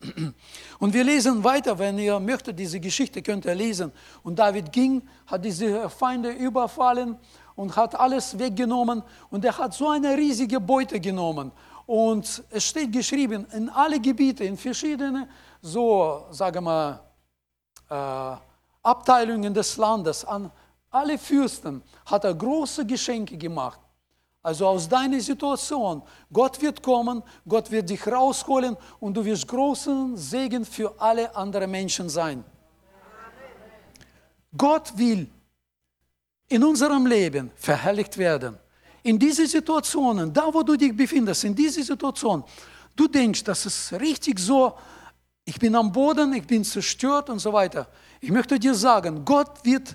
[0.78, 3.90] Und wir lesen weiter, wenn ihr möchtet, diese Geschichte könnt ihr lesen.
[4.22, 7.16] Und David ging, hat diese Feinde überfallen
[7.56, 11.52] und hat alles weggenommen und er hat so eine riesige Beute genommen.
[11.86, 15.28] Und es steht geschrieben, in alle Gebiete, in verschiedene,
[15.60, 17.00] so, sagen wir,
[17.90, 18.36] äh,
[18.82, 20.50] Abteilungen des Landes, an
[20.90, 23.80] alle Fürsten hat er große Geschenke gemacht.
[24.42, 30.16] Also aus deiner Situation, Gott wird kommen, Gott wird dich rausholen und du wirst großen
[30.16, 32.44] Segen für alle anderen Menschen sein.
[34.56, 35.30] Gott will
[36.48, 38.58] in unserem Leben verherrlicht werden
[39.04, 42.42] in diese Situationen, da wo du dich befindest, in diese Situation,
[42.96, 44.74] du denkst, das ist richtig so,
[45.44, 47.86] ich bin am Boden, ich bin zerstört und so weiter.
[48.20, 49.94] Ich möchte dir sagen, Gott wird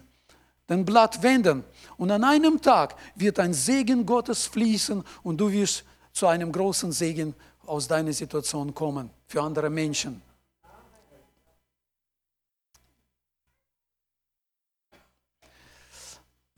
[0.69, 1.63] den Blatt wenden
[1.97, 6.91] und an einem Tag wird ein Segen Gottes fließen und du wirst zu einem großen
[6.91, 7.33] Segen
[7.65, 10.21] aus deiner Situation kommen für andere Menschen.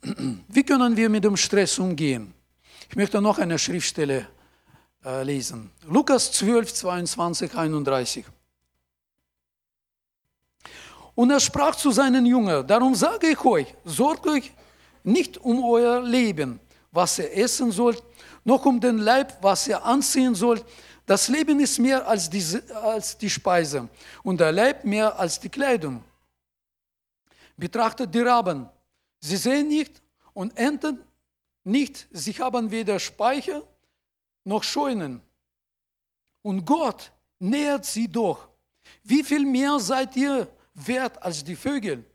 [0.02, 2.41] Wie können wir mit dem Stress umgehen?
[2.92, 4.28] Ich möchte noch eine Schriftstelle
[5.06, 5.72] äh, lesen.
[5.88, 8.26] Lukas 12, 22, 31.
[11.16, 14.52] Und er sprach zu seinen Jüngern, darum sage ich euch, sorgt euch
[15.06, 16.60] nicht um euer Leben,
[16.92, 18.04] was ihr essen sollt,
[18.44, 20.66] noch um den Leib, was ihr anziehen sollt.
[21.06, 23.88] Das Leben ist mehr als die, als die Speise
[24.22, 26.04] und der Leib mehr als die Kleidung.
[27.56, 28.68] Betrachtet die Raben.
[29.22, 30.02] Sie sehen nicht
[30.34, 31.00] und ernten
[31.64, 33.64] nicht, sie haben weder Speicher
[34.44, 35.22] noch Scheunen.
[36.42, 38.48] Und Gott nährt sie doch.
[39.04, 42.06] Wie viel mehr seid ihr wert als die Vögel?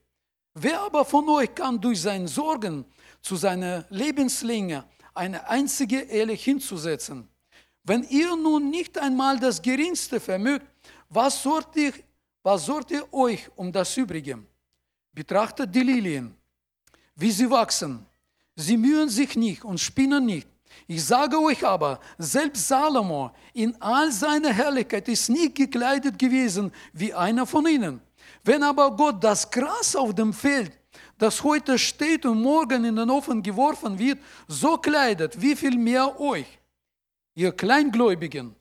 [0.55, 2.85] Wer aber von euch kann durch sein Sorgen
[3.21, 7.29] zu seiner Lebenslänge eine einzige Ehrlich hinzusetzen?
[7.85, 10.67] Wenn ihr nun nicht einmal das Geringste vermögt,
[11.09, 11.93] was sorgt ihr,
[12.43, 14.39] was sorgt ihr euch um das Übrige?
[15.13, 16.35] Betrachtet die Lilien,
[17.15, 18.06] wie sie wachsen.
[18.57, 20.49] Sie mühen sich nicht und spinnen nicht.
[20.87, 27.13] Ich sage euch aber, selbst Salomo in all seiner Herrlichkeit ist nie gekleidet gewesen wie
[27.13, 28.01] einer von ihnen.
[28.43, 30.73] Wenn aber Gott das Gras auf dem Feld,
[31.19, 36.19] das heute steht und morgen in den Ofen geworfen wird, so kleidet, wie viel mehr
[36.21, 36.47] euch,
[37.35, 38.55] ihr Kleingläubigen.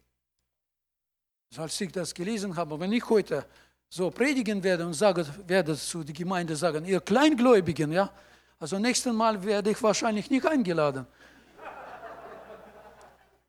[1.58, 3.46] Als ich das gelesen habe, wenn ich heute
[3.88, 8.12] so predigen werde und sage, werde zu der Gemeinde sagen, ihr Kleingläubigen, ja,
[8.60, 11.06] also nächstes Mal werde ich wahrscheinlich nicht eingeladen.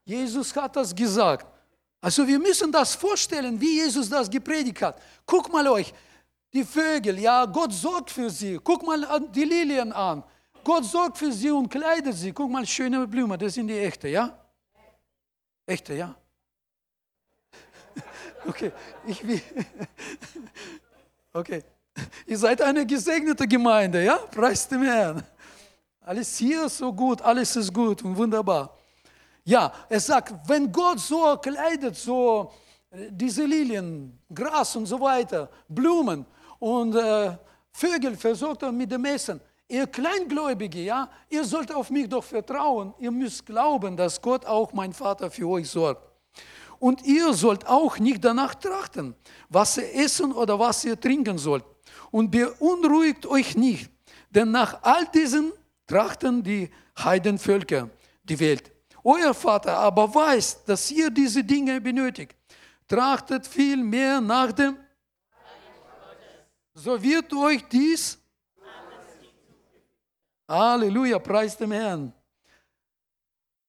[0.05, 1.47] Jesus hat das gesagt.
[2.01, 5.01] Also wir müssen das vorstellen, wie Jesus das gepredigt hat.
[5.25, 5.93] Guck mal euch,
[6.53, 8.59] die Vögel, ja, Gott sorgt für sie.
[8.63, 10.23] Guck mal die Lilien an.
[10.63, 12.33] Gott sorgt für sie und kleidet sie.
[12.33, 14.37] Guck mal, schöne Blumen, das sind die echte, ja?
[15.67, 16.15] Echte, ja?
[18.47, 18.73] Okay,
[19.07, 19.43] ich will.
[21.33, 21.63] Okay.
[22.27, 24.17] Ihr seid eine gesegnete Gemeinde, ja?
[24.17, 25.23] Preist dem Herrn.
[26.01, 28.77] Alles hier ist so gut, alles ist gut und wunderbar.
[29.45, 32.53] Ja, er sagt, wenn Gott so kleidet, so
[32.91, 36.25] äh, diese Lilien, Gras und so weiter, Blumen
[36.59, 37.37] und äh,
[37.73, 39.41] Vögel versorgt er mit dem Essen.
[39.69, 42.95] Ihr Kleingläubige, ja, ihr sollt auf mich doch vertrauen.
[43.01, 46.03] Ihr müsst glauben, dass Gott auch mein Vater für euch sorgt.
[46.79, 49.15] Und ihr sollt auch nicht danach trachten,
[49.49, 51.65] was ihr essen oder was ihr trinken sollt
[52.17, 53.91] und beunruhigt euch nicht,
[54.31, 55.53] denn nach all diesen
[55.87, 57.91] trachten die Heidenvölker
[58.25, 58.73] die Welt.
[59.05, 62.35] Euer Vater aber weiß, dass ihr diese Dinge benötigt.
[62.89, 64.79] Trachtet viel mehr nach dem,
[66.73, 68.19] so wird euch dies.
[70.49, 72.15] Halleluja, preis dem Herrn.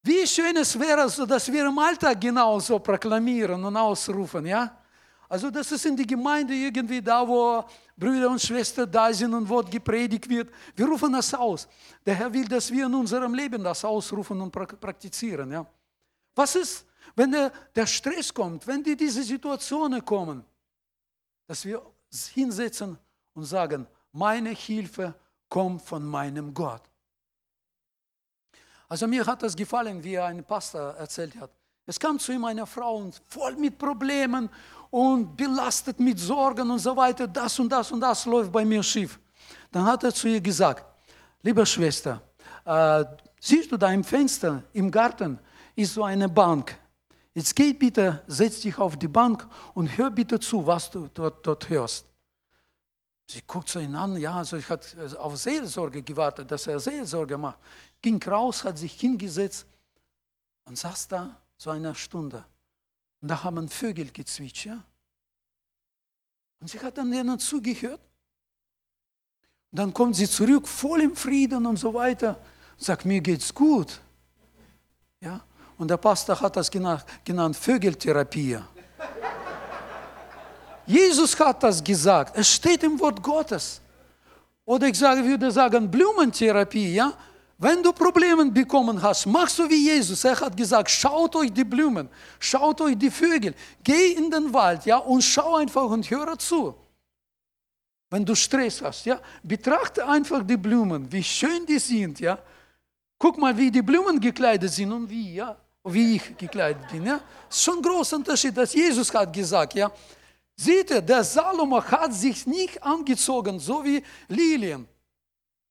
[0.04, 4.78] Wie schön es wäre, dass wir im Alltag genauso proklamieren und ausrufen, ja?
[5.28, 7.66] Also das ist in die Gemeinde irgendwie da, wo
[7.98, 10.52] Brüder und Schwestern da sind und Wort gepredigt wird.
[10.76, 11.68] Wir rufen das aus.
[12.06, 15.52] Der Herr will, dass wir in unserem Leben das ausrufen und praktizieren.
[15.52, 15.66] Ja?
[16.36, 20.46] Was ist, wenn der, der Stress kommt, wenn die diese Situationen kommen?
[21.48, 22.98] dass wir uns hinsetzen
[23.34, 25.16] und sagen, meine Hilfe
[25.50, 26.84] kommt von meinem Gott.
[28.90, 31.52] Also mir hat das gefallen, wie ein Pastor erzählt hat.
[31.90, 34.50] Es kam zu ihm eine Frau und voll mit Problemen
[34.92, 37.28] und belastet mit Sorgen und so weiter.
[37.28, 39.18] Das und das und das läuft bei mir schief.
[39.72, 40.86] Dann hat er zu ihr gesagt,
[41.42, 42.22] liebe Schwester,
[42.66, 43.06] äh,
[43.40, 45.40] siehst du da im Fenster, im Garten,
[45.76, 46.78] ist so eine Bank.
[47.34, 51.48] Jetzt geh bitte, setz dich auf die Bank und hör bitte zu, was du dort,
[51.48, 52.06] dort hörst.
[53.30, 57.38] Sie guckt so ihn an, ja, also ich hatte auf Seelsorge gewartet, dass er Seelsorge
[57.38, 57.60] macht.
[58.02, 59.66] Ging raus, hat sich hingesetzt
[60.66, 62.46] und saß da so eine Stunde.
[63.22, 64.80] Und da haben Vögel gezwitschert.
[66.60, 68.02] Und sie hat dann denen zugehört.
[69.72, 72.40] Und dann kommt sie zurück, voll im Frieden und so weiter.
[72.78, 74.00] Und sagt, mir geht's gut.
[75.20, 75.42] Ja?
[75.78, 78.58] Und der Pastor hat das genannt, genannt Vögeltherapie.
[80.86, 82.38] Jesus hat das gesagt.
[82.38, 83.82] Es steht im Wort Gottes.
[84.66, 86.94] Oder ich sage, würde sagen Blumentherapie.
[86.94, 87.14] Ja?
[87.58, 90.24] Wenn du Probleme bekommen hast, mach so wie Jesus.
[90.24, 92.08] Er hat gesagt, schaut euch die Blumen,
[92.40, 93.56] schaut euch die Vögel.
[93.84, 96.76] Geh in den Wald ja, und schau einfach und höre zu.
[98.10, 102.20] Wenn du Stress hast, ja, betrachte einfach die Blumen, wie schön die sind.
[102.20, 102.38] Ja.
[103.18, 105.36] Guck mal, wie die Blumen gekleidet sind und wie.
[105.36, 105.58] Ja
[105.94, 107.06] wie ich gekleidet bin.
[107.06, 107.22] Ja?
[107.48, 109.92] Das ist schon ein großer Unterschied, dass Jesus hat gesagt, ja.
[110.56, 114.88] Seht ihr, der Salomo hat sich nicht angezogen, so wie Lilien.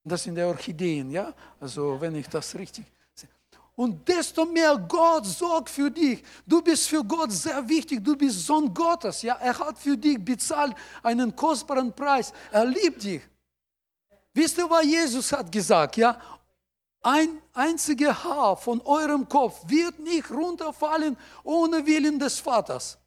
[0.08, 1.32] Das sind die Orchideen, ja.
[1.60, 3.28] Also, wenn ich das richtig sehe.
[3.74, 6.22] Und desto mehr Gott sorgt für dich.
[6.46, 8.04] Du bist für Gott sehr wichtig.
[8.04, 9.22] Du bist Sohn Gottes.
[9.22, 9.34] Ja?
[9.34, 12.32] Er hat für dich bezahlt einen kostbaren Preis.
[12.52, 13.22] Er liebt dich.
[14.32, 15.96] Wisst ihr, was Jesus hat gesagt?
[15.96, 16.18] Ja?
[17.06, 22.98] ein einziger Haar von eurem Kopf wird nicht runterfallen ohne Willen des Vaters.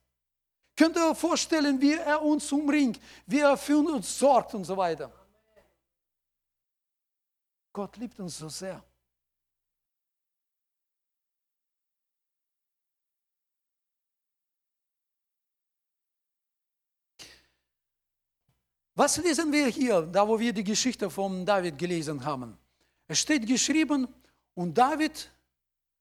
[0.77, 4.77] Könnt ihr euch vorstellen, wie er uns umringt, wie er für uns sorgt und so
[4.77, 5.11] weiter.
[7.79, 8.83] Gott liebt uns so sehr.
[18.95, 22.57] Was lesen wir hier, da wo wir die Geschichte von David gelesen haben?
[23.07, 24.09] Es steht geschrieben,
[24.55, 25.31] und David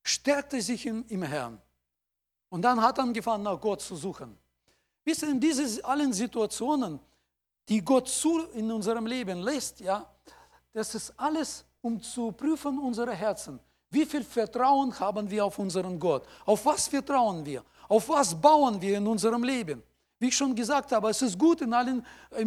[0.03, 1.63] stärkte sich im, Herrn.
[2.49, 4.37] Und dann hat er angefangen, nach Gott zu suchen.
[5.05, 6.99] Wisst ihr, in diesen allen Situationen,
[7.69, 10.13] die Gott zu in unserem Leben lässt, ja,
[10.73, 13.59] das ist alles, um zu prüfen unsere Herzen.
[13.91, 16.25] Wie viel Vertrauen haben wir auf unseren Gott?
[16.45, 17.63] Auf was vertrauen wir?
[17.89, 19.83] Auf was bauen wir in unserem Leben?
[20.21, 22.05] Wie ich schon gesagt habe, es ist gut, in allen,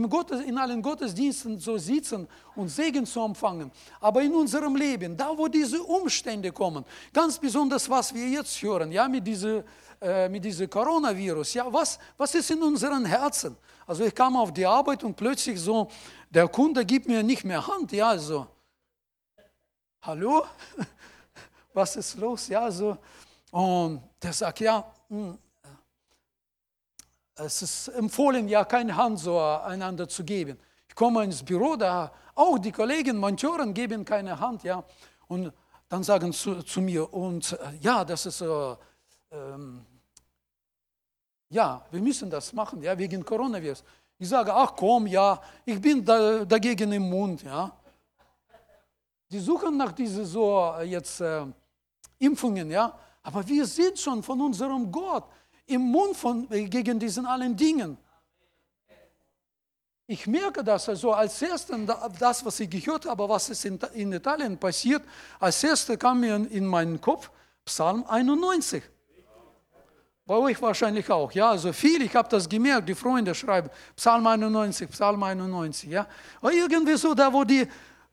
[0.09, 3.71] Gottes, in allen Gottesdiensten zu sitzen und Segen zu empfangen.
[4.01, 8.91] Aber in unserem Leben, da wo diese Umstände kommen, ganz besonders was wir jetzt hören,
[8.91, 9.63] ja, mit diesem
[10.01, 13.55] äh, mit diesem Coronavirus, ja, was, was ist in unseren Herzen?
[13.85, 15.87] Also ich kam auf die Arbeit und plötzlich so,
[16.27, 18.47] der Kunde gibt mir nicht mehr Hand, ja, so,
[20.01, 20.45] hallo,
[21.73, 22.97] was ist los, ja, so,
[23.51, 25.37] und der sagt, ja, hm,
[27.35, 30.57] es ist empfohlen, ja keine Hand so einander zu geben.
[30.87, 34.83] Ich komme ins Büro, da auch die Kollegen, Monteuren geben keine Hand, ja.
[35.27, 35.51] Und
[35.87, 38.75] dann sagen zu, zu mir, und äh, ja, das ist, äh,
[39.31, 39.85] ähm,
[41.49, 43.83] ja, wir müssen das machen, ja, wegen Coronavirus.
[44.17, 47.71] Ich sage, ach komm, ja, ich bin da, dagegen im Mund, ja.
[49.31, 51.45] Die suchen nach diesen so äh, jetzt äh,
[52.19, 52.93] Impfungen, ja.
[53.23, 55.25] Aber wir sind schon von unserem Gott
[55.67, 57.97] im Mund von, gegen diesen allen Dingen.
[60.07, 61.77] Ich merke das also als erstes,
[62.19, 65.03] das, was ich gehört habe, was ist in, in Italien passiert,
[65.39, 67.31] als erstes kam mir in meinen Kopf
[67.63, 68.83] Psalm 91.
[70.25, 74.27] Bei euch wahrscheinlich auch, ja, also viel, ich habe das gemerkt, die Freunde schreiben Psalm
[74.27, 76.05] 91, Psalm 91, ja.
[76.41, 77.65] Aber irgendwie so, da wo die,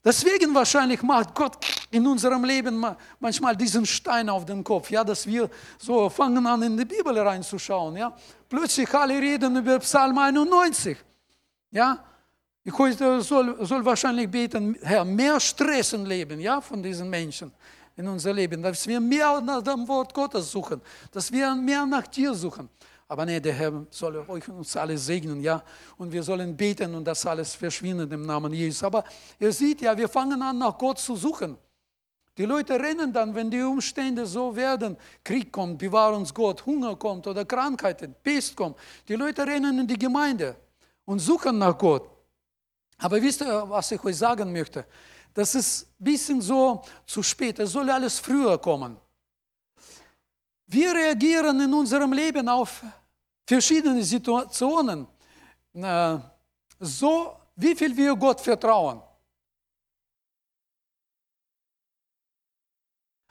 [0.04, 1.56] Deswegen wahrscheinlich macht Gott
[1.90, 2.84] in unserem Leben
[3.18, 7.18] manchmal diesen Stein auf den Kopf, ja, dass wir so fangen an, in die Bibel
[7.18, 7.96] reinzuschauen.
[7.96, 8.16] Ja.
[8.48, 10.96] Plötzlich alle reden über Psalm 91.
[11.72, 12.04] Ja.
[12.62, 17.50] Ich heute soll, soll wahrscheinlich beten, Herr, mehr Stress im Leben ja, von diesen Menschen
[17.96, 20.80] in unser Leben, dass wir mehr nach dem Wort Gottes suchen,
[21.10, 22.68] dass wir mehr nach dir suchen.
[23.10, 25.62] Aber nee, der Herr soll euch uns alle segnen, ja.
[25.96, 28.82] Und wir sollen beten und das alles verschwindet im Namen Jesus.
[28.82, 29.02] Aber
[29.38, 31.56] ihr seht ja, wir fangen an, nach Gott zu suchen.
[32.36, 36.94] Die Leute rennen dann, wenn die Umstände so werden, Krieg kommt, bewahr uns Gott, Hunger
[36.96, 38.76] kommt oder Krankheiten, Pest kommt.
[39.08, 40.54] Die Leute rennen in die Gemeinde
[41.06, 42.08] und suchen nach Gott.
[42.98, 44.84] Aber wisst ihr, was ich euch sagen möchte?
[45.32, 47.58] Das ist ein bisschen so zu spät.
[47.58, 48.96] Es soll alles früher kommen.
[50.70, 52.82] Wir reagieren in unserem Leben auf
[53.46, 55.06] verschiedene Situationen
[55.72, 56.18] äh,
[56.78, 59.02] so, wie viel wir Gott vertrauen.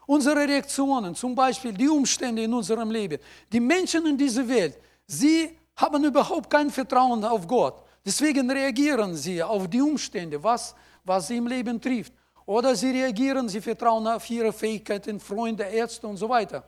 [0.07, 3.19] Unsere Reaktionen, zum Beispiel die Umstände in unserem Leben,
[3.51, 7.83] die Menschen in dieser Welt, sie haben überhaupt kein Vertrauen auf Gott.
[8.03, 10.73] Deswegen reagieren sie auf die Umstände, was,
[11.03, 12.13] was sie im Leben trifft.
[12.47, 16.63] Oder sie reagieren, sie vertrauen auf ihre Fähigkeiten, Freunde, Ärzte und so weiter.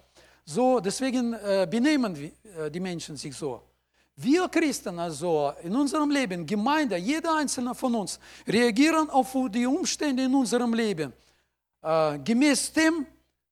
[0.52, 3.62] So, deswegen äh, benehmen wir, äh, die Menschen sich so.
[4.16, 10.24] Wir Christen also in unserem Leben, Gemeinde, jeder einzelne von uns, reagieren auf die Umstände
[10.24, 11.14] in unserem Leben.
[11.84, 13.06] Äh, gemäß dem,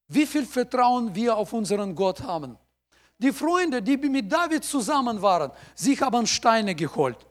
[0.08, 2.58] wie viel Vertrauen wir auf unseren Gott haben.
[3.20, 7.24] Die Freunde, die mit David zusammen waren, sie haben Steine geholt.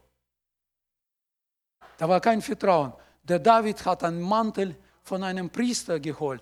[1.97, 2.93] Da war kein Vertrauen.
[3.21, 6.41] Der David hat einen Mantel von einem Priester geholt.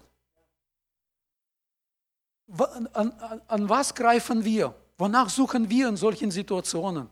[2.48, 4.74] An, an, an was greifen wir?
[4.98, 7.10] Wonach suchen wir in solchen Situationen?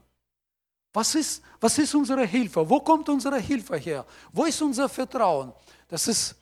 [0.93, 2.69] Was ist, was ist unsere Hilfe?
[2.69, 4.05] Wo kommt unsere Hilfe her?
[4.31, 5.51] Wo ist unser Vertrauen?
[5.87, 6.35] Das ist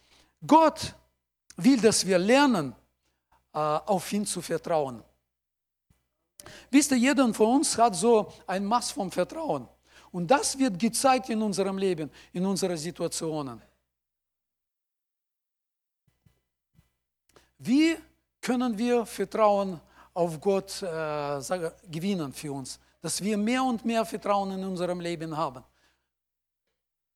[0.46, 0.94] Gott
[1.56, 2.76] will, dass wir lernen,
[3.54, 5.04] äh, auf ihn zu vertrauen.
[6.70, 9.68] Wisst ihr, jeder von uns hat so ein Maß vom Vertrauen.
[10.12, 13.62] Und das wird gezeigt in unserem Leben, in unseren Situationen.
[17.58, 17.96] Wie
[18.42, 19.80] können wir Vertrauen
[20.14, 21.40] auf Gott äh,
[21.90, 22.80] gewinnen für uns?
[23.02, 25.64] Dass wir mehr und mehr Vertrauen in unserem Leben haben.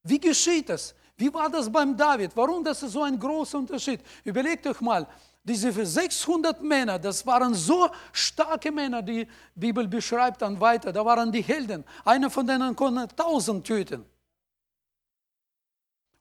[0.03, 0.95] Wie geschieht das?
[1.17, 2.31] Wie war das beim David?
[2.35, 4.01] Warum das ist so ein großer Unterschied?
[4.23, 5.07] Überlegt euch mal,
[5.43, 11.31] diese 600 Männer, das waren so starke Männer, die Bibel beschreibt dann weiter, da waren
[11.31, 11.83] die Helden.
[12.03, 14.05] Einer von denen konnte 1000 töten.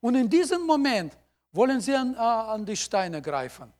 [0.00, 1.16] Und in diesem Moment
[1.52, 3.72] wollen sie an, äh, an die Steine greifen.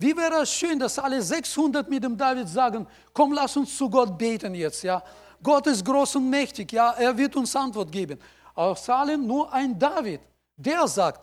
[0.00, 3.90] Wie wäre es schön, dass alle 600 mit dem David sagen, komm, lass uns zu
[3.90, 5.02] Gott beten jetzt, ja.
[5.42, 8.18] Gott ist groß und mächtig, ja, er wird uns Antwort geben.
[8.54, 10.20] Aus allem nur ein David,
[10.56, 11.20] der sagt,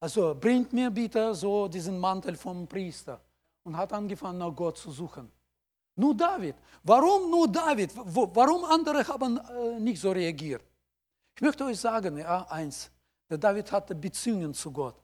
[0.00, 3.20] also bringt mir bitte so diesen Mantel vom Priester
[3.62, 5.30] und hat angefangen, nach Gott zu suchen.
[5.96, 6.54] Nur David.
[6.84, 7.90] Warum nur David?
[7.94, 10.62] Warum andere haben äh, nicht so reagiert?
[11.34, 12.90] Ich möchte euch sagen, ja, eins,
[13.28, 14.94] der David hatte Beziehungen zu Gott.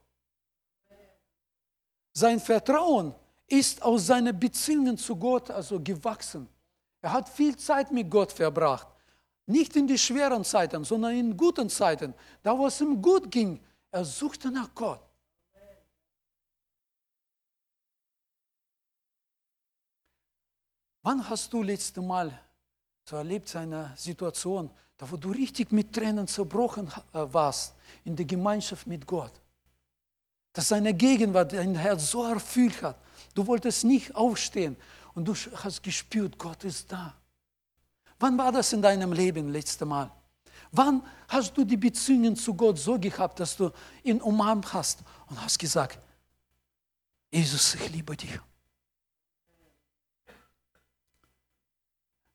[2.17, 3.13] Sein Vertrauen
[3.45, 6.47] ist aus seinen Beziehungen zu Gott also gewachsen.
[7.01, 8.87] Er hat viel Zeit mit Gott verbracht.
[9.45, 12.13] Nicht in die schweren Zeiten, sondern in guten Zeiten.
[12.41, 13.59] Da, wo es ihm gut ging,
[13.91, 15.01] er suchte nach Gott.
[21.03, 22.31] Wann hast du letzte Mal
[23.03, 28.25] so erlebt eine Situation, da wo du richtig mit Tränen zerbrochen äh, warst in der
[28.25, 29.33] Gemeinschaft mit Gott?
[30.55, 32.97] Dass seine Gegenwart dein Herz so erfüllt hat.
[33.35, 34.75] Du wolltest nicht aufstehen
[35.13, 37.13] und du hast gespürt, Gott ist da.
[38.19, 40.09] Wann war das in deinem Leben letzte Mal?
[40.71, 43.69] Wann hast du die Beziehungen zu Gott so gehabt, dass du
[44.03, 44.99] ihn umarmt hast
[45.29, 45.99] und hast gesagt,
[47.31, 48.39] Jesus, ich liebe dich.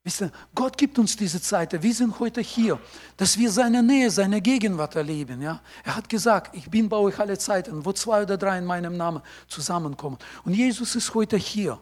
[0.03, 1.81] Wisst ihr, Gott gibt uns diese Zeit.
[1.81, 2.79] Wir sind heute hier,
[3.17, 5.41] dass wir seine Nähe, seine Gegenwart erleben.
[5.41, 5.61] Ja?
[5.83, 8.97] Er hat gesagt, ich bin bei euch alle Zeiten, wo zwei oder drei in meinem
[8.97, 10.17] Namen zusammenkommen.
[10.43, 11.79] Und Jesus ist heute hier.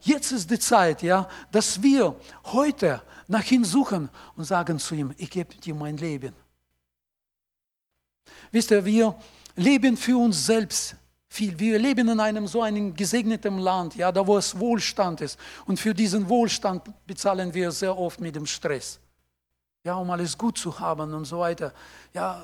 [0.00, 5.14] Jetzt ist die Zeit, ja, dass wir heute nach ihm suchen und sagen zu ihm,
[5.16, 6.34] ich gebe dir mein Leben.
[8.50, 9.14] Wisst ihr, wir
[9.54, 10.96] leben für uns selbst
[11.30, 11.58] viel.
[11.58, 15.38] Wir leben in einem so einem gesegneten Land, ja, da wo es Wohlstand ist.
[15.64, 18.98] Und für diesen Wohlstand bezahlen wir sehr oft mit dem Stress.
[19.84, 21.72] Ja, um alles gut zu haben und so weiter.
[22.12, 22.42] Ja,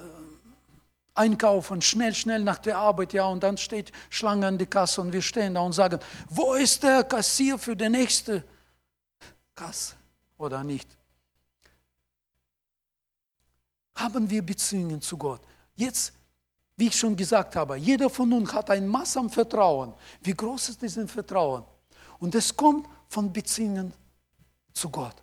[1.14, 5.12] einkaufen, schnell, schnell nach der Arbeit, ja, und dann steht Schlange an die Kasse und
[5.12, 8.44] wir stehen da und sagen, wo ist der Kassier für die nächste
[9.54, 9.96] Kasse
[10.38, 10.88] oder nicht?
[13.96, 15.40] Haben wir Beziehungen zu Gott?
[15.74, 16.12] Jetzt,
[16.76, 19.94] wie ich schon gesagt habe, jeder von uns hat ein Maß am Vertrauen.
[20.22, 21.64] Wie groß ist dieses Vertrauen?
[22.18, 23.92] Und es kommt von Beziehungen
[24.72, 25.16] zu Gott.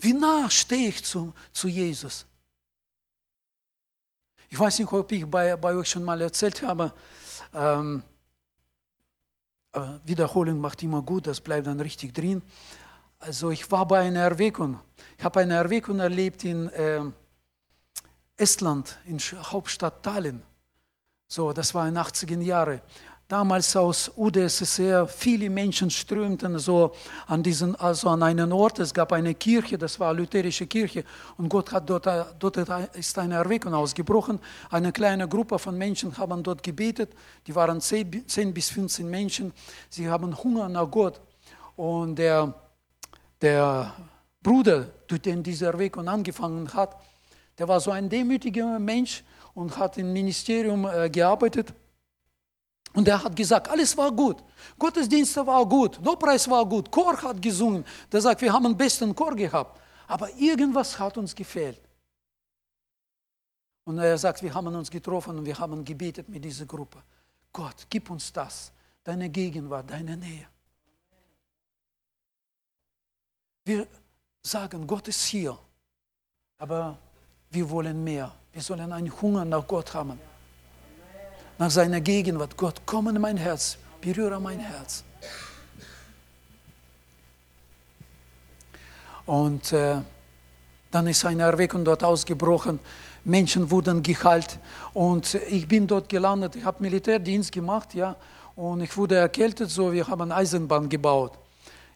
[0.00, 2.26] Wie nah stehe ich zu, zu Jesus?
[4.50, 6.92] Ich weiß nicht, ob ich bei, bei euch schon mal erzählt habe.
[7.54, 8.02] Ähm,
[9.72, 12.42] äh, Wiederholung macht immer gut, das bleibt dann richtig drin.
[13.18, 14.80] Also ich war bei einer Erweckung.
[15.16, 17.02] Ich habe eine Erweckung erlebt in äh,
[18.42, 20.42] Estland, in Hauptstadt Tallinn.
[21.28, 22.80] So, das war in den 80er Jahren
[23.32, 26.92] damals aus UdSSR, viele Menschen strömten so
[27.26, 28.78] an, diesen, also an einen Ort.
[28.78, 31.02] Es gab eine Kirche, das war eine lutherische Kirche.
[31.38, 32.06] Und Gott hat dort,
[32.38, 32.56] dort
[32.94, 34.38] ist eine Erweckung ausgebrochen.
[34.70, 37.14] Eine kleine Gruppe von Menschen haben dort gebetet.
[37.46, 39.54] Die waren 10, 10 bis 15 Menschen.
[39.88, 41.18] Sie haben Hunger nach Gott.
[41.74, 42.52] Und der,
[43.40, 43.94] der
[44.42, 47.00] Bruder, durch den dieser Erweckung angefangen hat,
[47.58, 49.22] der war so ein demütiger Mensch
[49.54, 51.72] und hat im Ministerium äh, gearbeitet.
[52.94, 54.42] Und er hat gesagt, alles war gut.
[54.78, 57.84] Gottesdienste war gut, Lobpreis war gut, Chor hat gesungen.
[58.10, 59.80] Der sagt, wir haben den besten Chor gehabt.
[60.08, 61.80] Aber irgendwas hat uns gefehlt.
[63.84, 67.02] Und er sagt, wir haben uns getroffen und wir haben gebetet mit dieser Gruppe.
[67.52, 68.72] Gott, gib uns das,
[69.02, 70.46] deine Gegenwart, deine Nähe.
[73.64, 73.86] Wir
[74.42, 75.56] sagen, Gott ist hier,
[76.58, 76.98] aber
[77.52, 78.32] wir wollen mehr.
[78.52, 80.18] Wir sollen einen Hunger nach Gott haben,
[81.58, 82.56] nach seiner Gegenwart.
[82.56, 85.04] Gott, komm in mein Herz, berühre mein Herz.
[89.24, 89.96] Und äh,
[90.90, 92.80] dann ist eine Erweckung dort ausgebrochen.
[93.24, 94.58] Menschen wurden geheilt
[94.94, 96.56] und ich bin dort gelandet.
[96.56, 98.16] Ich habe Militärdienst gemacht, ja,
[98.56, 101.38] und ich wurde erkältet, so wir haben eine Eisenbahn gebaut.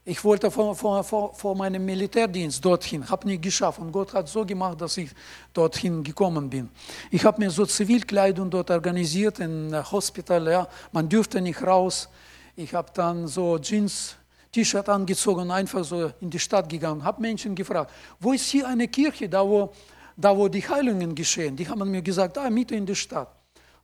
[0.09, 3.81] Ich wollte vor, vor, vor, vor meinem Militärdienst dorthin, habe nicht geschafft.
[3.81, 5.11] Und Gott hat so gemacht, dass ich
[5.53, 6.69] dorthin gekommen bin.
[7.11, 10.47] Ich habe mir so Zivilkleidung dort organisiert in Hospital.
[10.49, 10.69] Ja.
[10.93, 12.09] Man dürfte nicht raus.
[12.55, 14.15] Ich habe dann so Jeans,
[14.53, 17.03] T-Shirt angezogen und einfach so in die Stadt gegangen.
[17.03, 17.91] Habe Menschen gefragt,
[18.21, 19.73] wo ist hier eine Kirche, da wo,
[20.17, 21.57] da wo die Heilungen geschehen?
[21.57, 23.35] Die haben mir gesagt, da Mitte in der Stadt.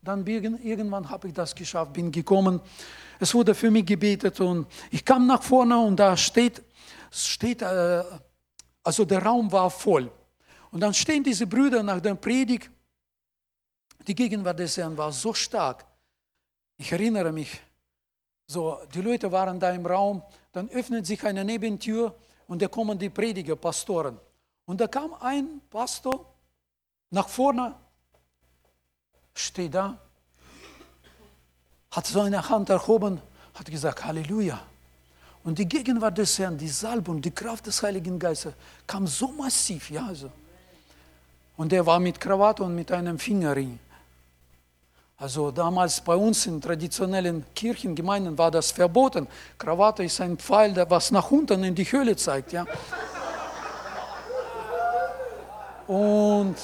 [0.00, 2.60] Dann irgendwann habe ich das geschafft, bin gekommen.
[3.18, 6.62] Es wurde für mich gebetet und ich kam nach vorne und da steht,
[7.10, 8.02] steht äh,
[8.82, 10.10] also der Raum war voll.
[10.70, 12.70] Und dann stehen diese Brüder nach der Predigt.
[14.06, 15.84] Die Gegenwart des Herrn war so stark.
[16.76, 17.60] Ich erinnere mich,
[18.46, 22.14] so, die Leute waren da im Raum, dann öffnet sich eine Nebentür
[22.48, 24.18] und da kommen die Prediger, Pastoren.
[24.64, 26.34] Und da kam ein Pastor
[27.10, 27.74] nach vorne,
[29.34, 29.98] steht da
[31.92, 33.20] hat seine Hand erhoben,
[33.54, 34.58] hat gesagt, Halleluja.
[35.44, 38.54] Und die Gegenwart des Herrn, die Salbung, die Kraft des Heiligen Geistes
[38.86, 39.90] kam so massiv.
[39.90, 40.30] Ja, also.
[41.56, 43.78] Und er war mit Krawatte und mit einem Fingerring.
[45.18, 49.28] Also damals bei uns in traditionellen Kirchengemeinden war das verboten.
[49.58, 52.52] Krawatte ist ein Pfeil, der was nach unten in die Höhle zeigt.
[52.52, 52.66] Ja.
[55.86, 56.56] Und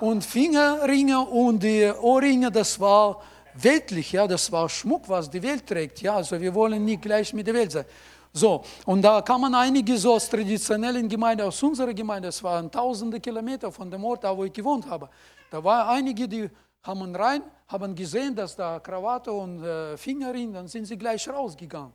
[0.00, 3.22] und Fingerringe und die Ohrringe, das war
[3.54, 6.00] weltlich, ja, das war Schmuck, was die Welt trägt.
[6.00, 7.84] Ja, also wir wollen nicht gleich mit der Welt sein.
[8.32, 13.18] So, und da kamen einige so aus traditionellen Gemeinden, aus unserer Gemeinde, es waren tausende
[13.18, 15.08] Kilometer von dem Ort, da wo ich gewohnt habe.
[15.50, 16.48] Da waren einige, die
[16.82, 21.92] haben rein, haben gesehen, dass da Krawatte und äh, Fingerring, dann sind sie gleich rausgegangen.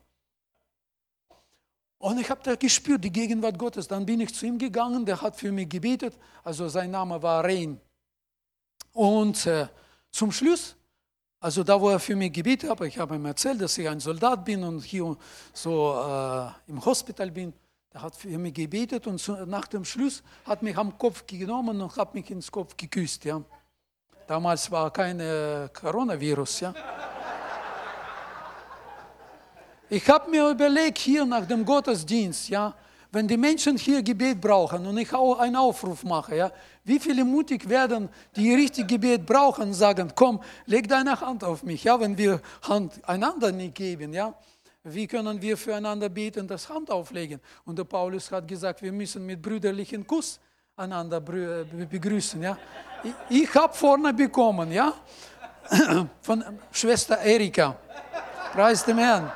[2.04, 3.88] Und ich habe da gespürt, die Gegenwart Gottes.
[3.88, 6.20] Dann bin ich zu ihm gegangen, der hat für mich gebetet.
[6.44, 7.80] Also sein Name war Rein.
[8.94, 9.68] Und äh,
[10.12, 10.76] zum Schluss,
[11.40, 14.00] also da, wo er für mich gebetet hat, ich habe ihm erzählt, dass ich ein
[14.00, 15.18] Soldat bin und hier
[15.52, 17.54] so äh, im Hospital bin.
[17.90, 21.96] Er hat für mich gebetet und nach dem Schluss hat mich am Kopf genommen und
[21.96, 23.26] hat mich ins Kopf geküsst.
[23.26, 23.42] Ja.
[24.26, 26.62] Damals war kein äh, Coronavirus.
[26.62, 26.74] Ja.
[29.90, 32.74] Ich habe mir überlegt, hier nach dem Gottesdienst, ja,
[33.14, 36.52] wenn die Menschen hier Gebet brauchen und ich auch einen Aufruf mache, ja,
[36.84, 41.84] wie viele mutig werden, die richtig Gebet brauchen, sagen, komm, leg deine Hand auf mich,
[41.84, 44.34] ja, wenn wir Hand einander nicht geben, ja.
[44.86, 47.40] Wie können wir füreinander beten, das Hand auflegen?
[47.66, 50.40] Und der Paulus hat gesagt, wir müssen mit brüderlichen Kuss
[50.76, 52.58] einander begrüßen, ja.
[53.04, 54.92] Ich, ich habe vorne bekommen, ja,
[56.22, 57.76] von Schwester Erika.
[58.52, 59.32] Preis dem Herrn.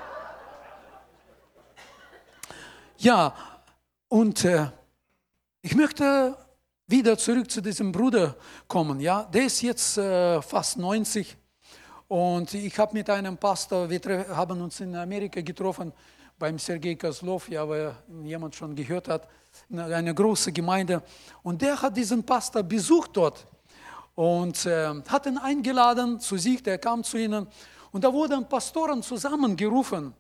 [2.98, 3.34] Ja,
[4.10, 4.68] und äh,
[5.62, 6.38] ich möchte
[6.88, 8.36] wieder zurück zu diesem Bruder
[8.68, 9.00] kommen.
[9.00, 11.36] Ja, der ist jetzt äh, fast 90
[12.08, 15.92] und ich habe mit einem Pastor, wir haben uns in Amerika getroffen
[16.40, 19.28] beim Sergei Kozlov, ja, weil jemand schon gehört hat,
[19.70, 21.02] eine große Gemeinde.
[21.44, 23.46] Und der hat diesen Pastor besucht dort
[24.16, 27.48] und äh, hat ihn eingeladen zu sich, der kam zu ihnen
[27.92, 30.14] und da wurden Pastoren zusammengerufen.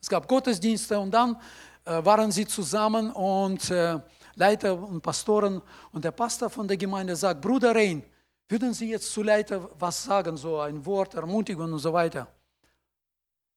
[0.00, 1.36] Es gab Gottesdienste und dann
[1.84, 3.98] waren sie zusammen und äh,
[4.34, 5.60] Leiter und Pastoren
[5.92, 8.02] und der Pastor von der Gemeinde sagt, Bruder Rein,
[8.48, 12.26] würden Sie jetzt zu Leiter was sagen, so ein Wort, Ermutigung und so weiter.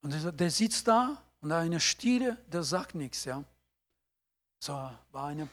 [0.02, 3.26] Und der, sitzt da und eine Stille, der sagt nichts.
[3.26, 3.44] Ja.
[4.60, 4.74] So
[5.12, 5.50] war eine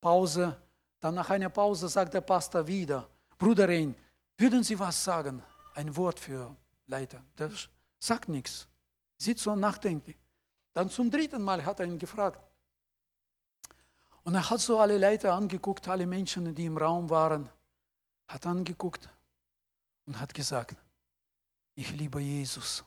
[0.00, 0.56] Pause.
[1.00, 3.94] Dann nach einer Pause sagt der Pastor wieder, Bruder Rein,
[4.36, 5.42] würden Sie was sagen?
[5.74, 7.22] Ein Wort für Leiter.
[7.38, 7.50] Der
[8.00, 8.66] sagt nichts.
[9.16, 10.16] Sitzt so nachdenklich.
[10.78, 12.40] Dann zum dritten Mal hat er ihn gefragt.
[14.22, 17.50] Und er hat so alle Leute angeguckt, alle Menschen, die im Raum waren,
[18.28, 19.08] hat angeguckt
[20.06, 20.76] und hat gesagt,
[21.74, 22.84] ich liebe Jesus.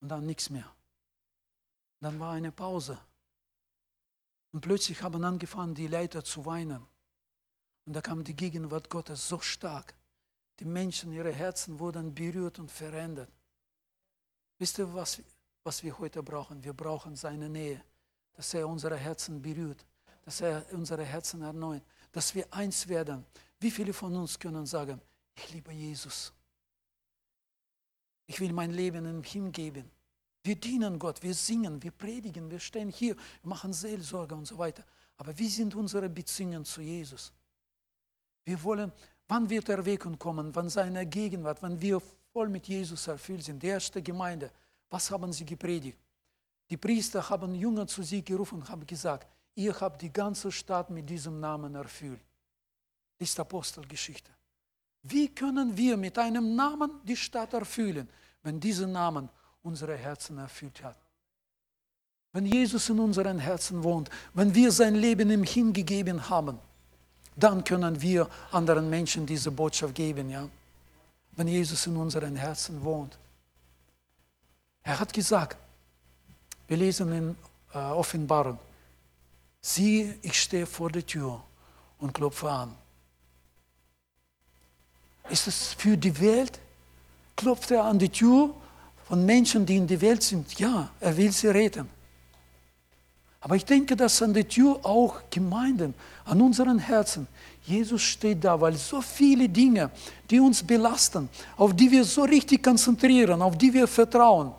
[0.00, 0.70] Und dann nichts mehr.
[2.00, 2.98] Dann war eine Pause.
[4.52, 6.86] Und plötzlich haben angefangen, die Leiter zu weinen.
[7.86, 9.97] Und da kam die Gegenwart Gottes so stark.
[10.58, 13.30] Die Menschen, ihre Herzen wurden berührt und verändert.
[14.58, 15.22] Wisst ihr, was,
[15.62, 16.62] was wir heute brauchen?
[16.64, 17.82] Wir brauchen seine Nähe,
[18.32, 19.84] dass er unsere Herzen berührt,
[20.24, 23.24] dass er unsere Herzen erneuert, dass wir eins werden.
[23.60, 25.00] Wie viele von uns können sagen,
[25.34, 26.32] ich liebe Jesus.
[28.26, 29.90] Ich will mein Leben ihm hingeben.
[30.42, 34.58] Wir dienen Gott, wir singen, wir predigen, wir stehen hier, wir machen Seelsorge und so
[34.58, 34.84] weiter.
[35.16, 37.32] Aber wie sind unsere Beziehungen zu Jesus?
[38.44, 38.92] Wir wollen,
[39.28, 42.00] wann wird Erweckung kommen, wann seine Gegenwart, wann wir
[42.32, 43.62] voll mit Jesus erfüllt sind.
[43.62, 44.50] Die erste Gemeinde,
[44.90, 45.98] was haben sie gepredigt?
[46.70, 50.90] Die Priester haben Jünger zu sich gerufen und haben gesagt, ihr habt die ganze Stadt
[50.90, 52.20] mit diesem Namen erfüllt.
[53.18, 54.30] Das ist Apostelgeschichte.
[55.02, 58.08] Wie können wir mit einem Namen die Stadt erfüllen,
[58.42, 59.28] wenn dieser Name
[59.62, 60.98] unsere Herzen erfüllt hat?
[62.32, 66.58] Wenn Jesus in unseren Herzen wohnt, wenn wir sein Leben ihm hingegeben haben,
[67.38, 70.48] dann können wir anderen Menschen diese Botschaft geben, ja?
[71.32, 73.16] Wenn Jesus in unseren Herzen wohnt.
[74.82, 75.56] Er hat gesagt,
[76.66, 77.36] wir lesen in
[77.72, 78.58] äh, Offenbarung,
[79.60, 81.42] sieh, ich stehe vor der Tür
[81.98, 82.74] und klopfe an.
[85.28, 86.58] Ist es für die Welt?
[87.36, 88.52] Klopft er an die Tür
[89.06, 90.58] von Menschen, die in der Welt sind?
[90.58, 91.88] Ja, er will sie retten.
[93.40, 97.26] Aber ich denke, dass an der Tür auch Gemeinden, an unseren Herzen,
[97.62, 99.90] Jesus steht da, weil so viele Dinge,
[100.28, 104.52] die uns belasten, auf die wir so richtig konzentrieren, auf die wir vertrauen.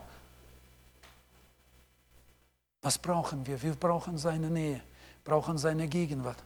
[2.82, 3.62] Was brauchen wir?
[3.62, 4.82] Wir brauchen seine Nähe,
[5.24, 6.38] brauchen seine Gegenwart,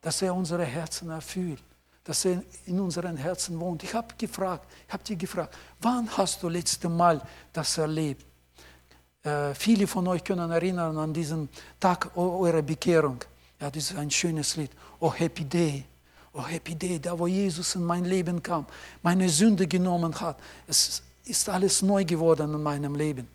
[0.00, 1.62] dass er unsere Herzen erfüllt
[2.04, 3.82] dass er in unseren Herzen wohnt.
[3.82, 7.20] Ich habe gefragt, ich habe dich gefragt, wann hast du letzte Mal
[7.52, 8.26] das erlebt?
[9.22, 11.48] Äh, viele von euch können erinnern an diesen
[11.78, 13.22] Tag eurer Bekehrung.
[13.60, 14.70] Ja, das ist ein schönes Lied.
[14.98, 15.84] Oh Happy Day,
[16.32, 18.64] oh Happy Day, da wo Jesus in mein Leben kam,
[19.02, 20.38] meine Sünde genommen hat.
[20.66, 23.28] Es ist alles neu geworden in meinem Leben.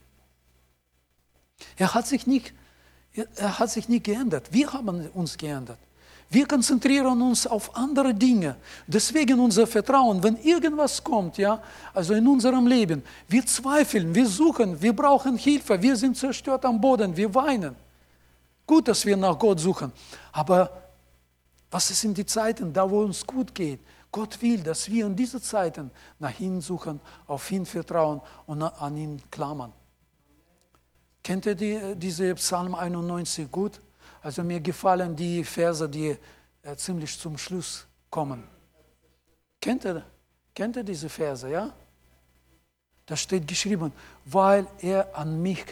[1.77, 2.53] Er hat sich nicht,
[3.36, 4.51] er hat sich nicht geändert.
[4.51, 5.79] Wir haben uns geändert.
[6.30, 8.55] Wir konzentrieren uns auf andere Dinge.
[8.88, 11.61] Deswegen unser Vertrauen, wenn irgendwas kommt, ja,
[11.93, 16.82] also in unserem Leben, wir zweifeln, wir suchen, wir brauchen Hilfe, wir sind zerstört am
[16.82, 17.76] Boden, wir weinen.
[18.65, 19.91] Gut, dass wir nach Gott suchen.
[20.32, 20.69] Aber
[21.69, 23.80] was ist in die Zeiten, da wo uns gut geht?
[24.11, 28.97] Gott will, dass wir in diesen Zeiten nach ihm suchen, auf ihn vertrauen und an
[28.97, 29.73] ihn klammern.
[31.21, 33.82] Kennt ihr die, diese Psalm 91 gut?
[34.26, 36.17] Also mir gefallen die Verse, die
[36.63, 38.43] äh, ziemlich zum Schluss kommen.
[39.61, 40.03] Kennt ihr,
[40.51, 41.71] kennt ihr diese Verse, ja?
[43.05, 43.93] Da steht geschrieben,
[44.26, 45.63] weil er an mich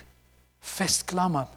[0.59, 1.49] festklammert,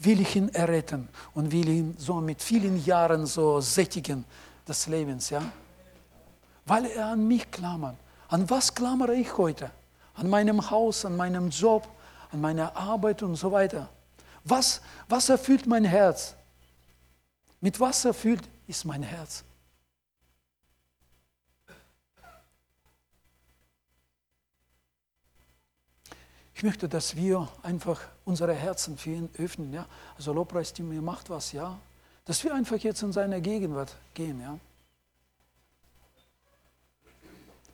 [0.00, 4.24] will ich ihn erretten und will ihn so mit vielen Jahren so sättigen
[4.66, 5.42] des Lebens, ja?
[6.66, 7.94] Weil er an mich klammert.
[8.26, 9.70] An was klammere ich heute?
[10.14, 11.86] An meinem Haus, an meinem Job,
[12.32, 13.88] an meiner Arbeit und so weiter.
[14.48, 16.34] Was, was erfüllt mein Herz?
[17.60, 19.44] Mit was erfüllt ist mein Herz?
[26.54, 29.72] Ich möchte, dass wir einfach unsere Herzen für ihn öffnen.
[29.72, 29.86] Ja?
[30.16, 31.78] Also Lobpreisteam, ihr macht was, ja?
[32.24, 34.40] Dass wir einfach jetzt in seine Gegenwart gehen.
[34.40, 34.58] Ja?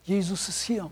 [0.03, 0.91] Jesus ist hier.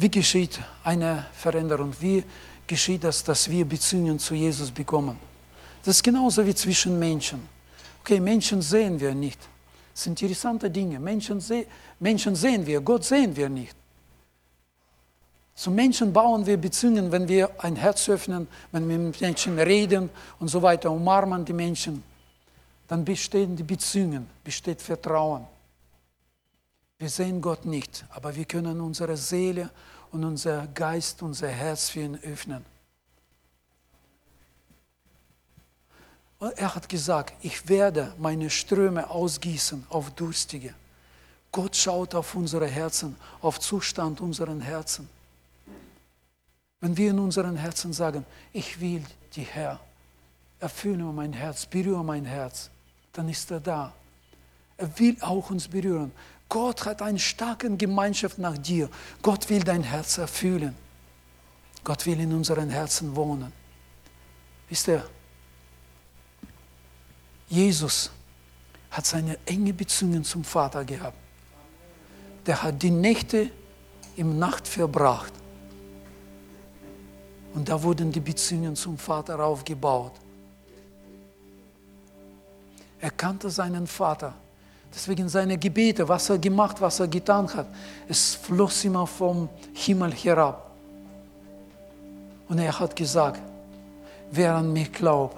[0.00, 1.92] Wie geschieht eine Veränderung?
[1.98, 2.22] Wie
[2.68, 5.18] geschieht das, dass wir Beziehungen zu Jesus bekommen?
[5.82, 7.40] Das ist genauso wie zwischen Menschen.
[8.00, 9.40] Okay, Menschen sehen wir nicht.
[9.92, 11.00] Das sind interessante Dinge.
[11.00, 11.66] Menschen, seh
[11.98, 13.74] Menschen sehen wir, Gott sehen wir nicht.
[15.56, 20.10] Zu Menschen bauen wir Beziehungen, wenn wir ein Herz öffnen, wenn wir mit Menschen reden
[20.38, 22.04] und so weiter, umarmen die Menschen.
[22.86, 25.44] Dann bestehen die Beziehungen, besteht Vertrauen.
[26.98, 29.70] Wir sehen Gott nicht, aber wir können unsere Seele
[30.10, 32.64] und unser Geist, unser Herz für ihn öffnen.
[36.40, 40.74] Und er hat gesagt, ich werde meine Ströme ausgießen auf Durstige.
[41.50, 45.08] Gott schaut auf unsere Herzen, auf Zustand unserer Herzen.
[46.80, 49.80] Wenn wir in unseren Herzen sagen, ich will die Herr,
[50.60, 52.70] erfülle mein Herz, berühre mein Herz,
[53.12, 53.92] dann ist er da.
[54.76, 56.12] Er will auch uns berühren.
[56.48, 58.88] Gott hat eine starke Gemeinschaft nach dir.
[59.22, 60.74] Gott will dein Herz erfüllen.
[61.84, 63.52] Gott will in unseren Herzen wohnen.
[64.68, 65.04] Wisst ihr,
[67.48, 68.10] Jesus
[68.90, 71.16] hat seine enge Beziehung zum Vater gehabt.
[72.46, 73.50] Der hat die Nächte
[74.16, 75.32] im Nacht verbracht.
[77.54, 80.12] Und da wurden die Beziehungen zum Vater aufgebaut.
[83.00, 84.34] Er kannte seinen Vater.
[84.94, 87.66] Deswegen seine Gebete, was er gemacht, was er getan hat,
[88.08, 90.70] es floss immer vom Himmel herab.
[92.48, 93.40] Und er hat gesagt,
[94.30, 95.36] wer an mich glaubt,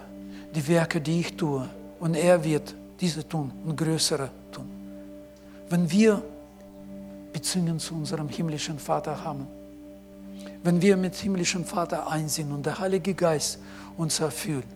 [0.54, 4.68] die Werke, die ich tue, und er wird diese tun und größere tun.
[5.68, 6.22] Wenn wir
[7.32, 9.46] Beziehungen zu unserem himmlischen Vater haben,
[10.62, 13.58] wenn wir mit himmlischen Vater einsehen und der Heilige Geist
[13.96, 14.66] uns erfüllt,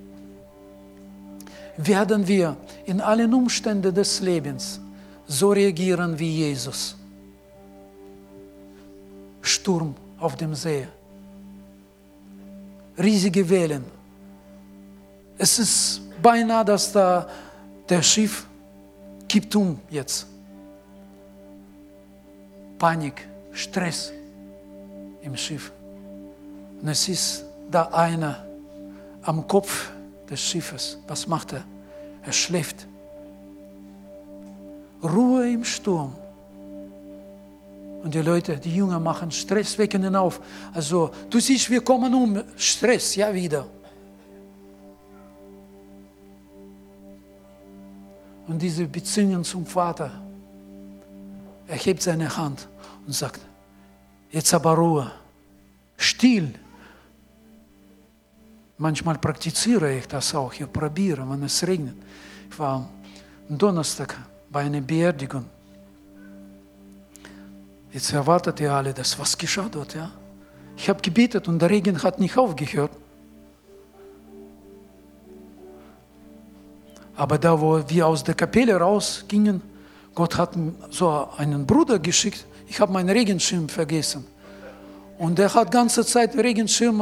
[1.77, 2.57] werden wir
[2.87, 4.81] in allen Umständen des Lebens
[5.27, 6.97] so reagieren wie Jesus.
[9.41, 10.87] Sturm auf dem See,
[12.99, 13.85] riesige Wellen.
[15.37, 17.29] Es ist beinahe, dass da
[17.89, 18.47] der Schiff
[19.29, 20.27] kippt um jetzt.
[22.79, 24.13] Panik, Stress
[25.23, 25.73] im Schiff.
[26.81, 28.45] Und es ist da einer
[29.23, 29.91] am Kopf
[30.29, 30.99] des Schiffes.
[31.07, 31.65] Was macht er?
[32.23, 32.87] Er schläft.
[35.03, 36.15] Ruhe im Sturm.
[38.03, 40.41] Und die Leute, die Jünger machen Stress, wecken ihn auf.
[40.73, 42.43] Also, du siehst, wir kommen um.
[42.57, 43.67] Stress, ja wieder.
[48.47, 50.11] Und diese Beziehung zum Vater,
[51.67, 52.69] er hebt seine Hand
[53.07, 53.41] und sagt,
[54.31, 55.11] jetzt aber Ruhe,
[55.97, 56.53] still.
[58.79, 61.95] Manchmal praktiziere ich das auch, ich probiere, wenn es regnet.
[62.51, 62.89] Ich war
[63.49, 64.17] am Donnerstag
[64.51, 65.45] bei einer Beerdigung.
[67.93, 70.11] Jetzt erwartet ihr alle das, was geschah dort, ja?
[70.77, 72.91] Ich habe gebetet und der Regen hat nicht aufgehört.
[77.17, 79.63] Aber da, wo wir aus der Kapelle rausgingen,
[80.15, 80.57] Gott hat
[80.91, 82.45] so einen Bruder geschickt.
[82.67, 84.27] Ich habe meinen Regenschirm vergessen.
[85.19, 87.01] Und der hat ganze Zeit Regenschirm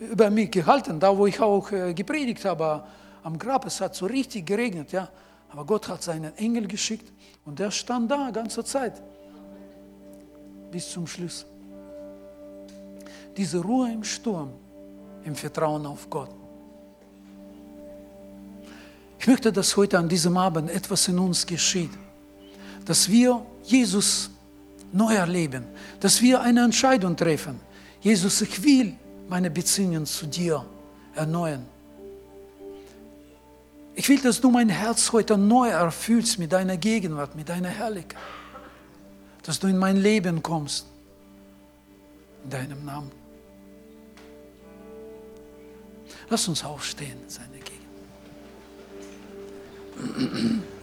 [0.00, 2.84] über mich gehalten, da wo ich auch äh, gepredigt habe
[3.22, 3.66] am Grab.
[3.66, 5.08] Es hat so richtig geregnet, ja.
[5.50, 7.12] Aber Gott hat seinen Engel geschickt
[7.44, 9.00] und der stand da ganze Zeit
[10.70, 11.46] bis zum Schluss.
[13.36, 14.50] Diese Ruhe im Sturm,
[15.24, 16.30] im Vertrauen auf Gott.
[19.18, 21.92] Ich möchte, dass heute an diesem Abend etwas in uns geschieht,
[22.84, 24.30] dass wir Jesus
[24.92, 25.64] neu erleben,
[26.00, 27.60] dass wir eine Entscheidung treffen.
[28.00, 28.96] Jesus, ich will
[29.34, 30.64] meine Beziehungen zu dir
[31.16, 31.66] erneuern.
[33.96, 38.22] Ich will, dass du mein Herz heute neu erfüllst mit deiner Gegenwart, mit deiner Herrlichkeit.
[39.42, 40.86] Dass du in mein Leben kommst.
[42.44, 43.10] In deinem Namen.
[46.30, 47.58] Lass uns aufstehen, seine
[49.98, 50.73] Gegenwart.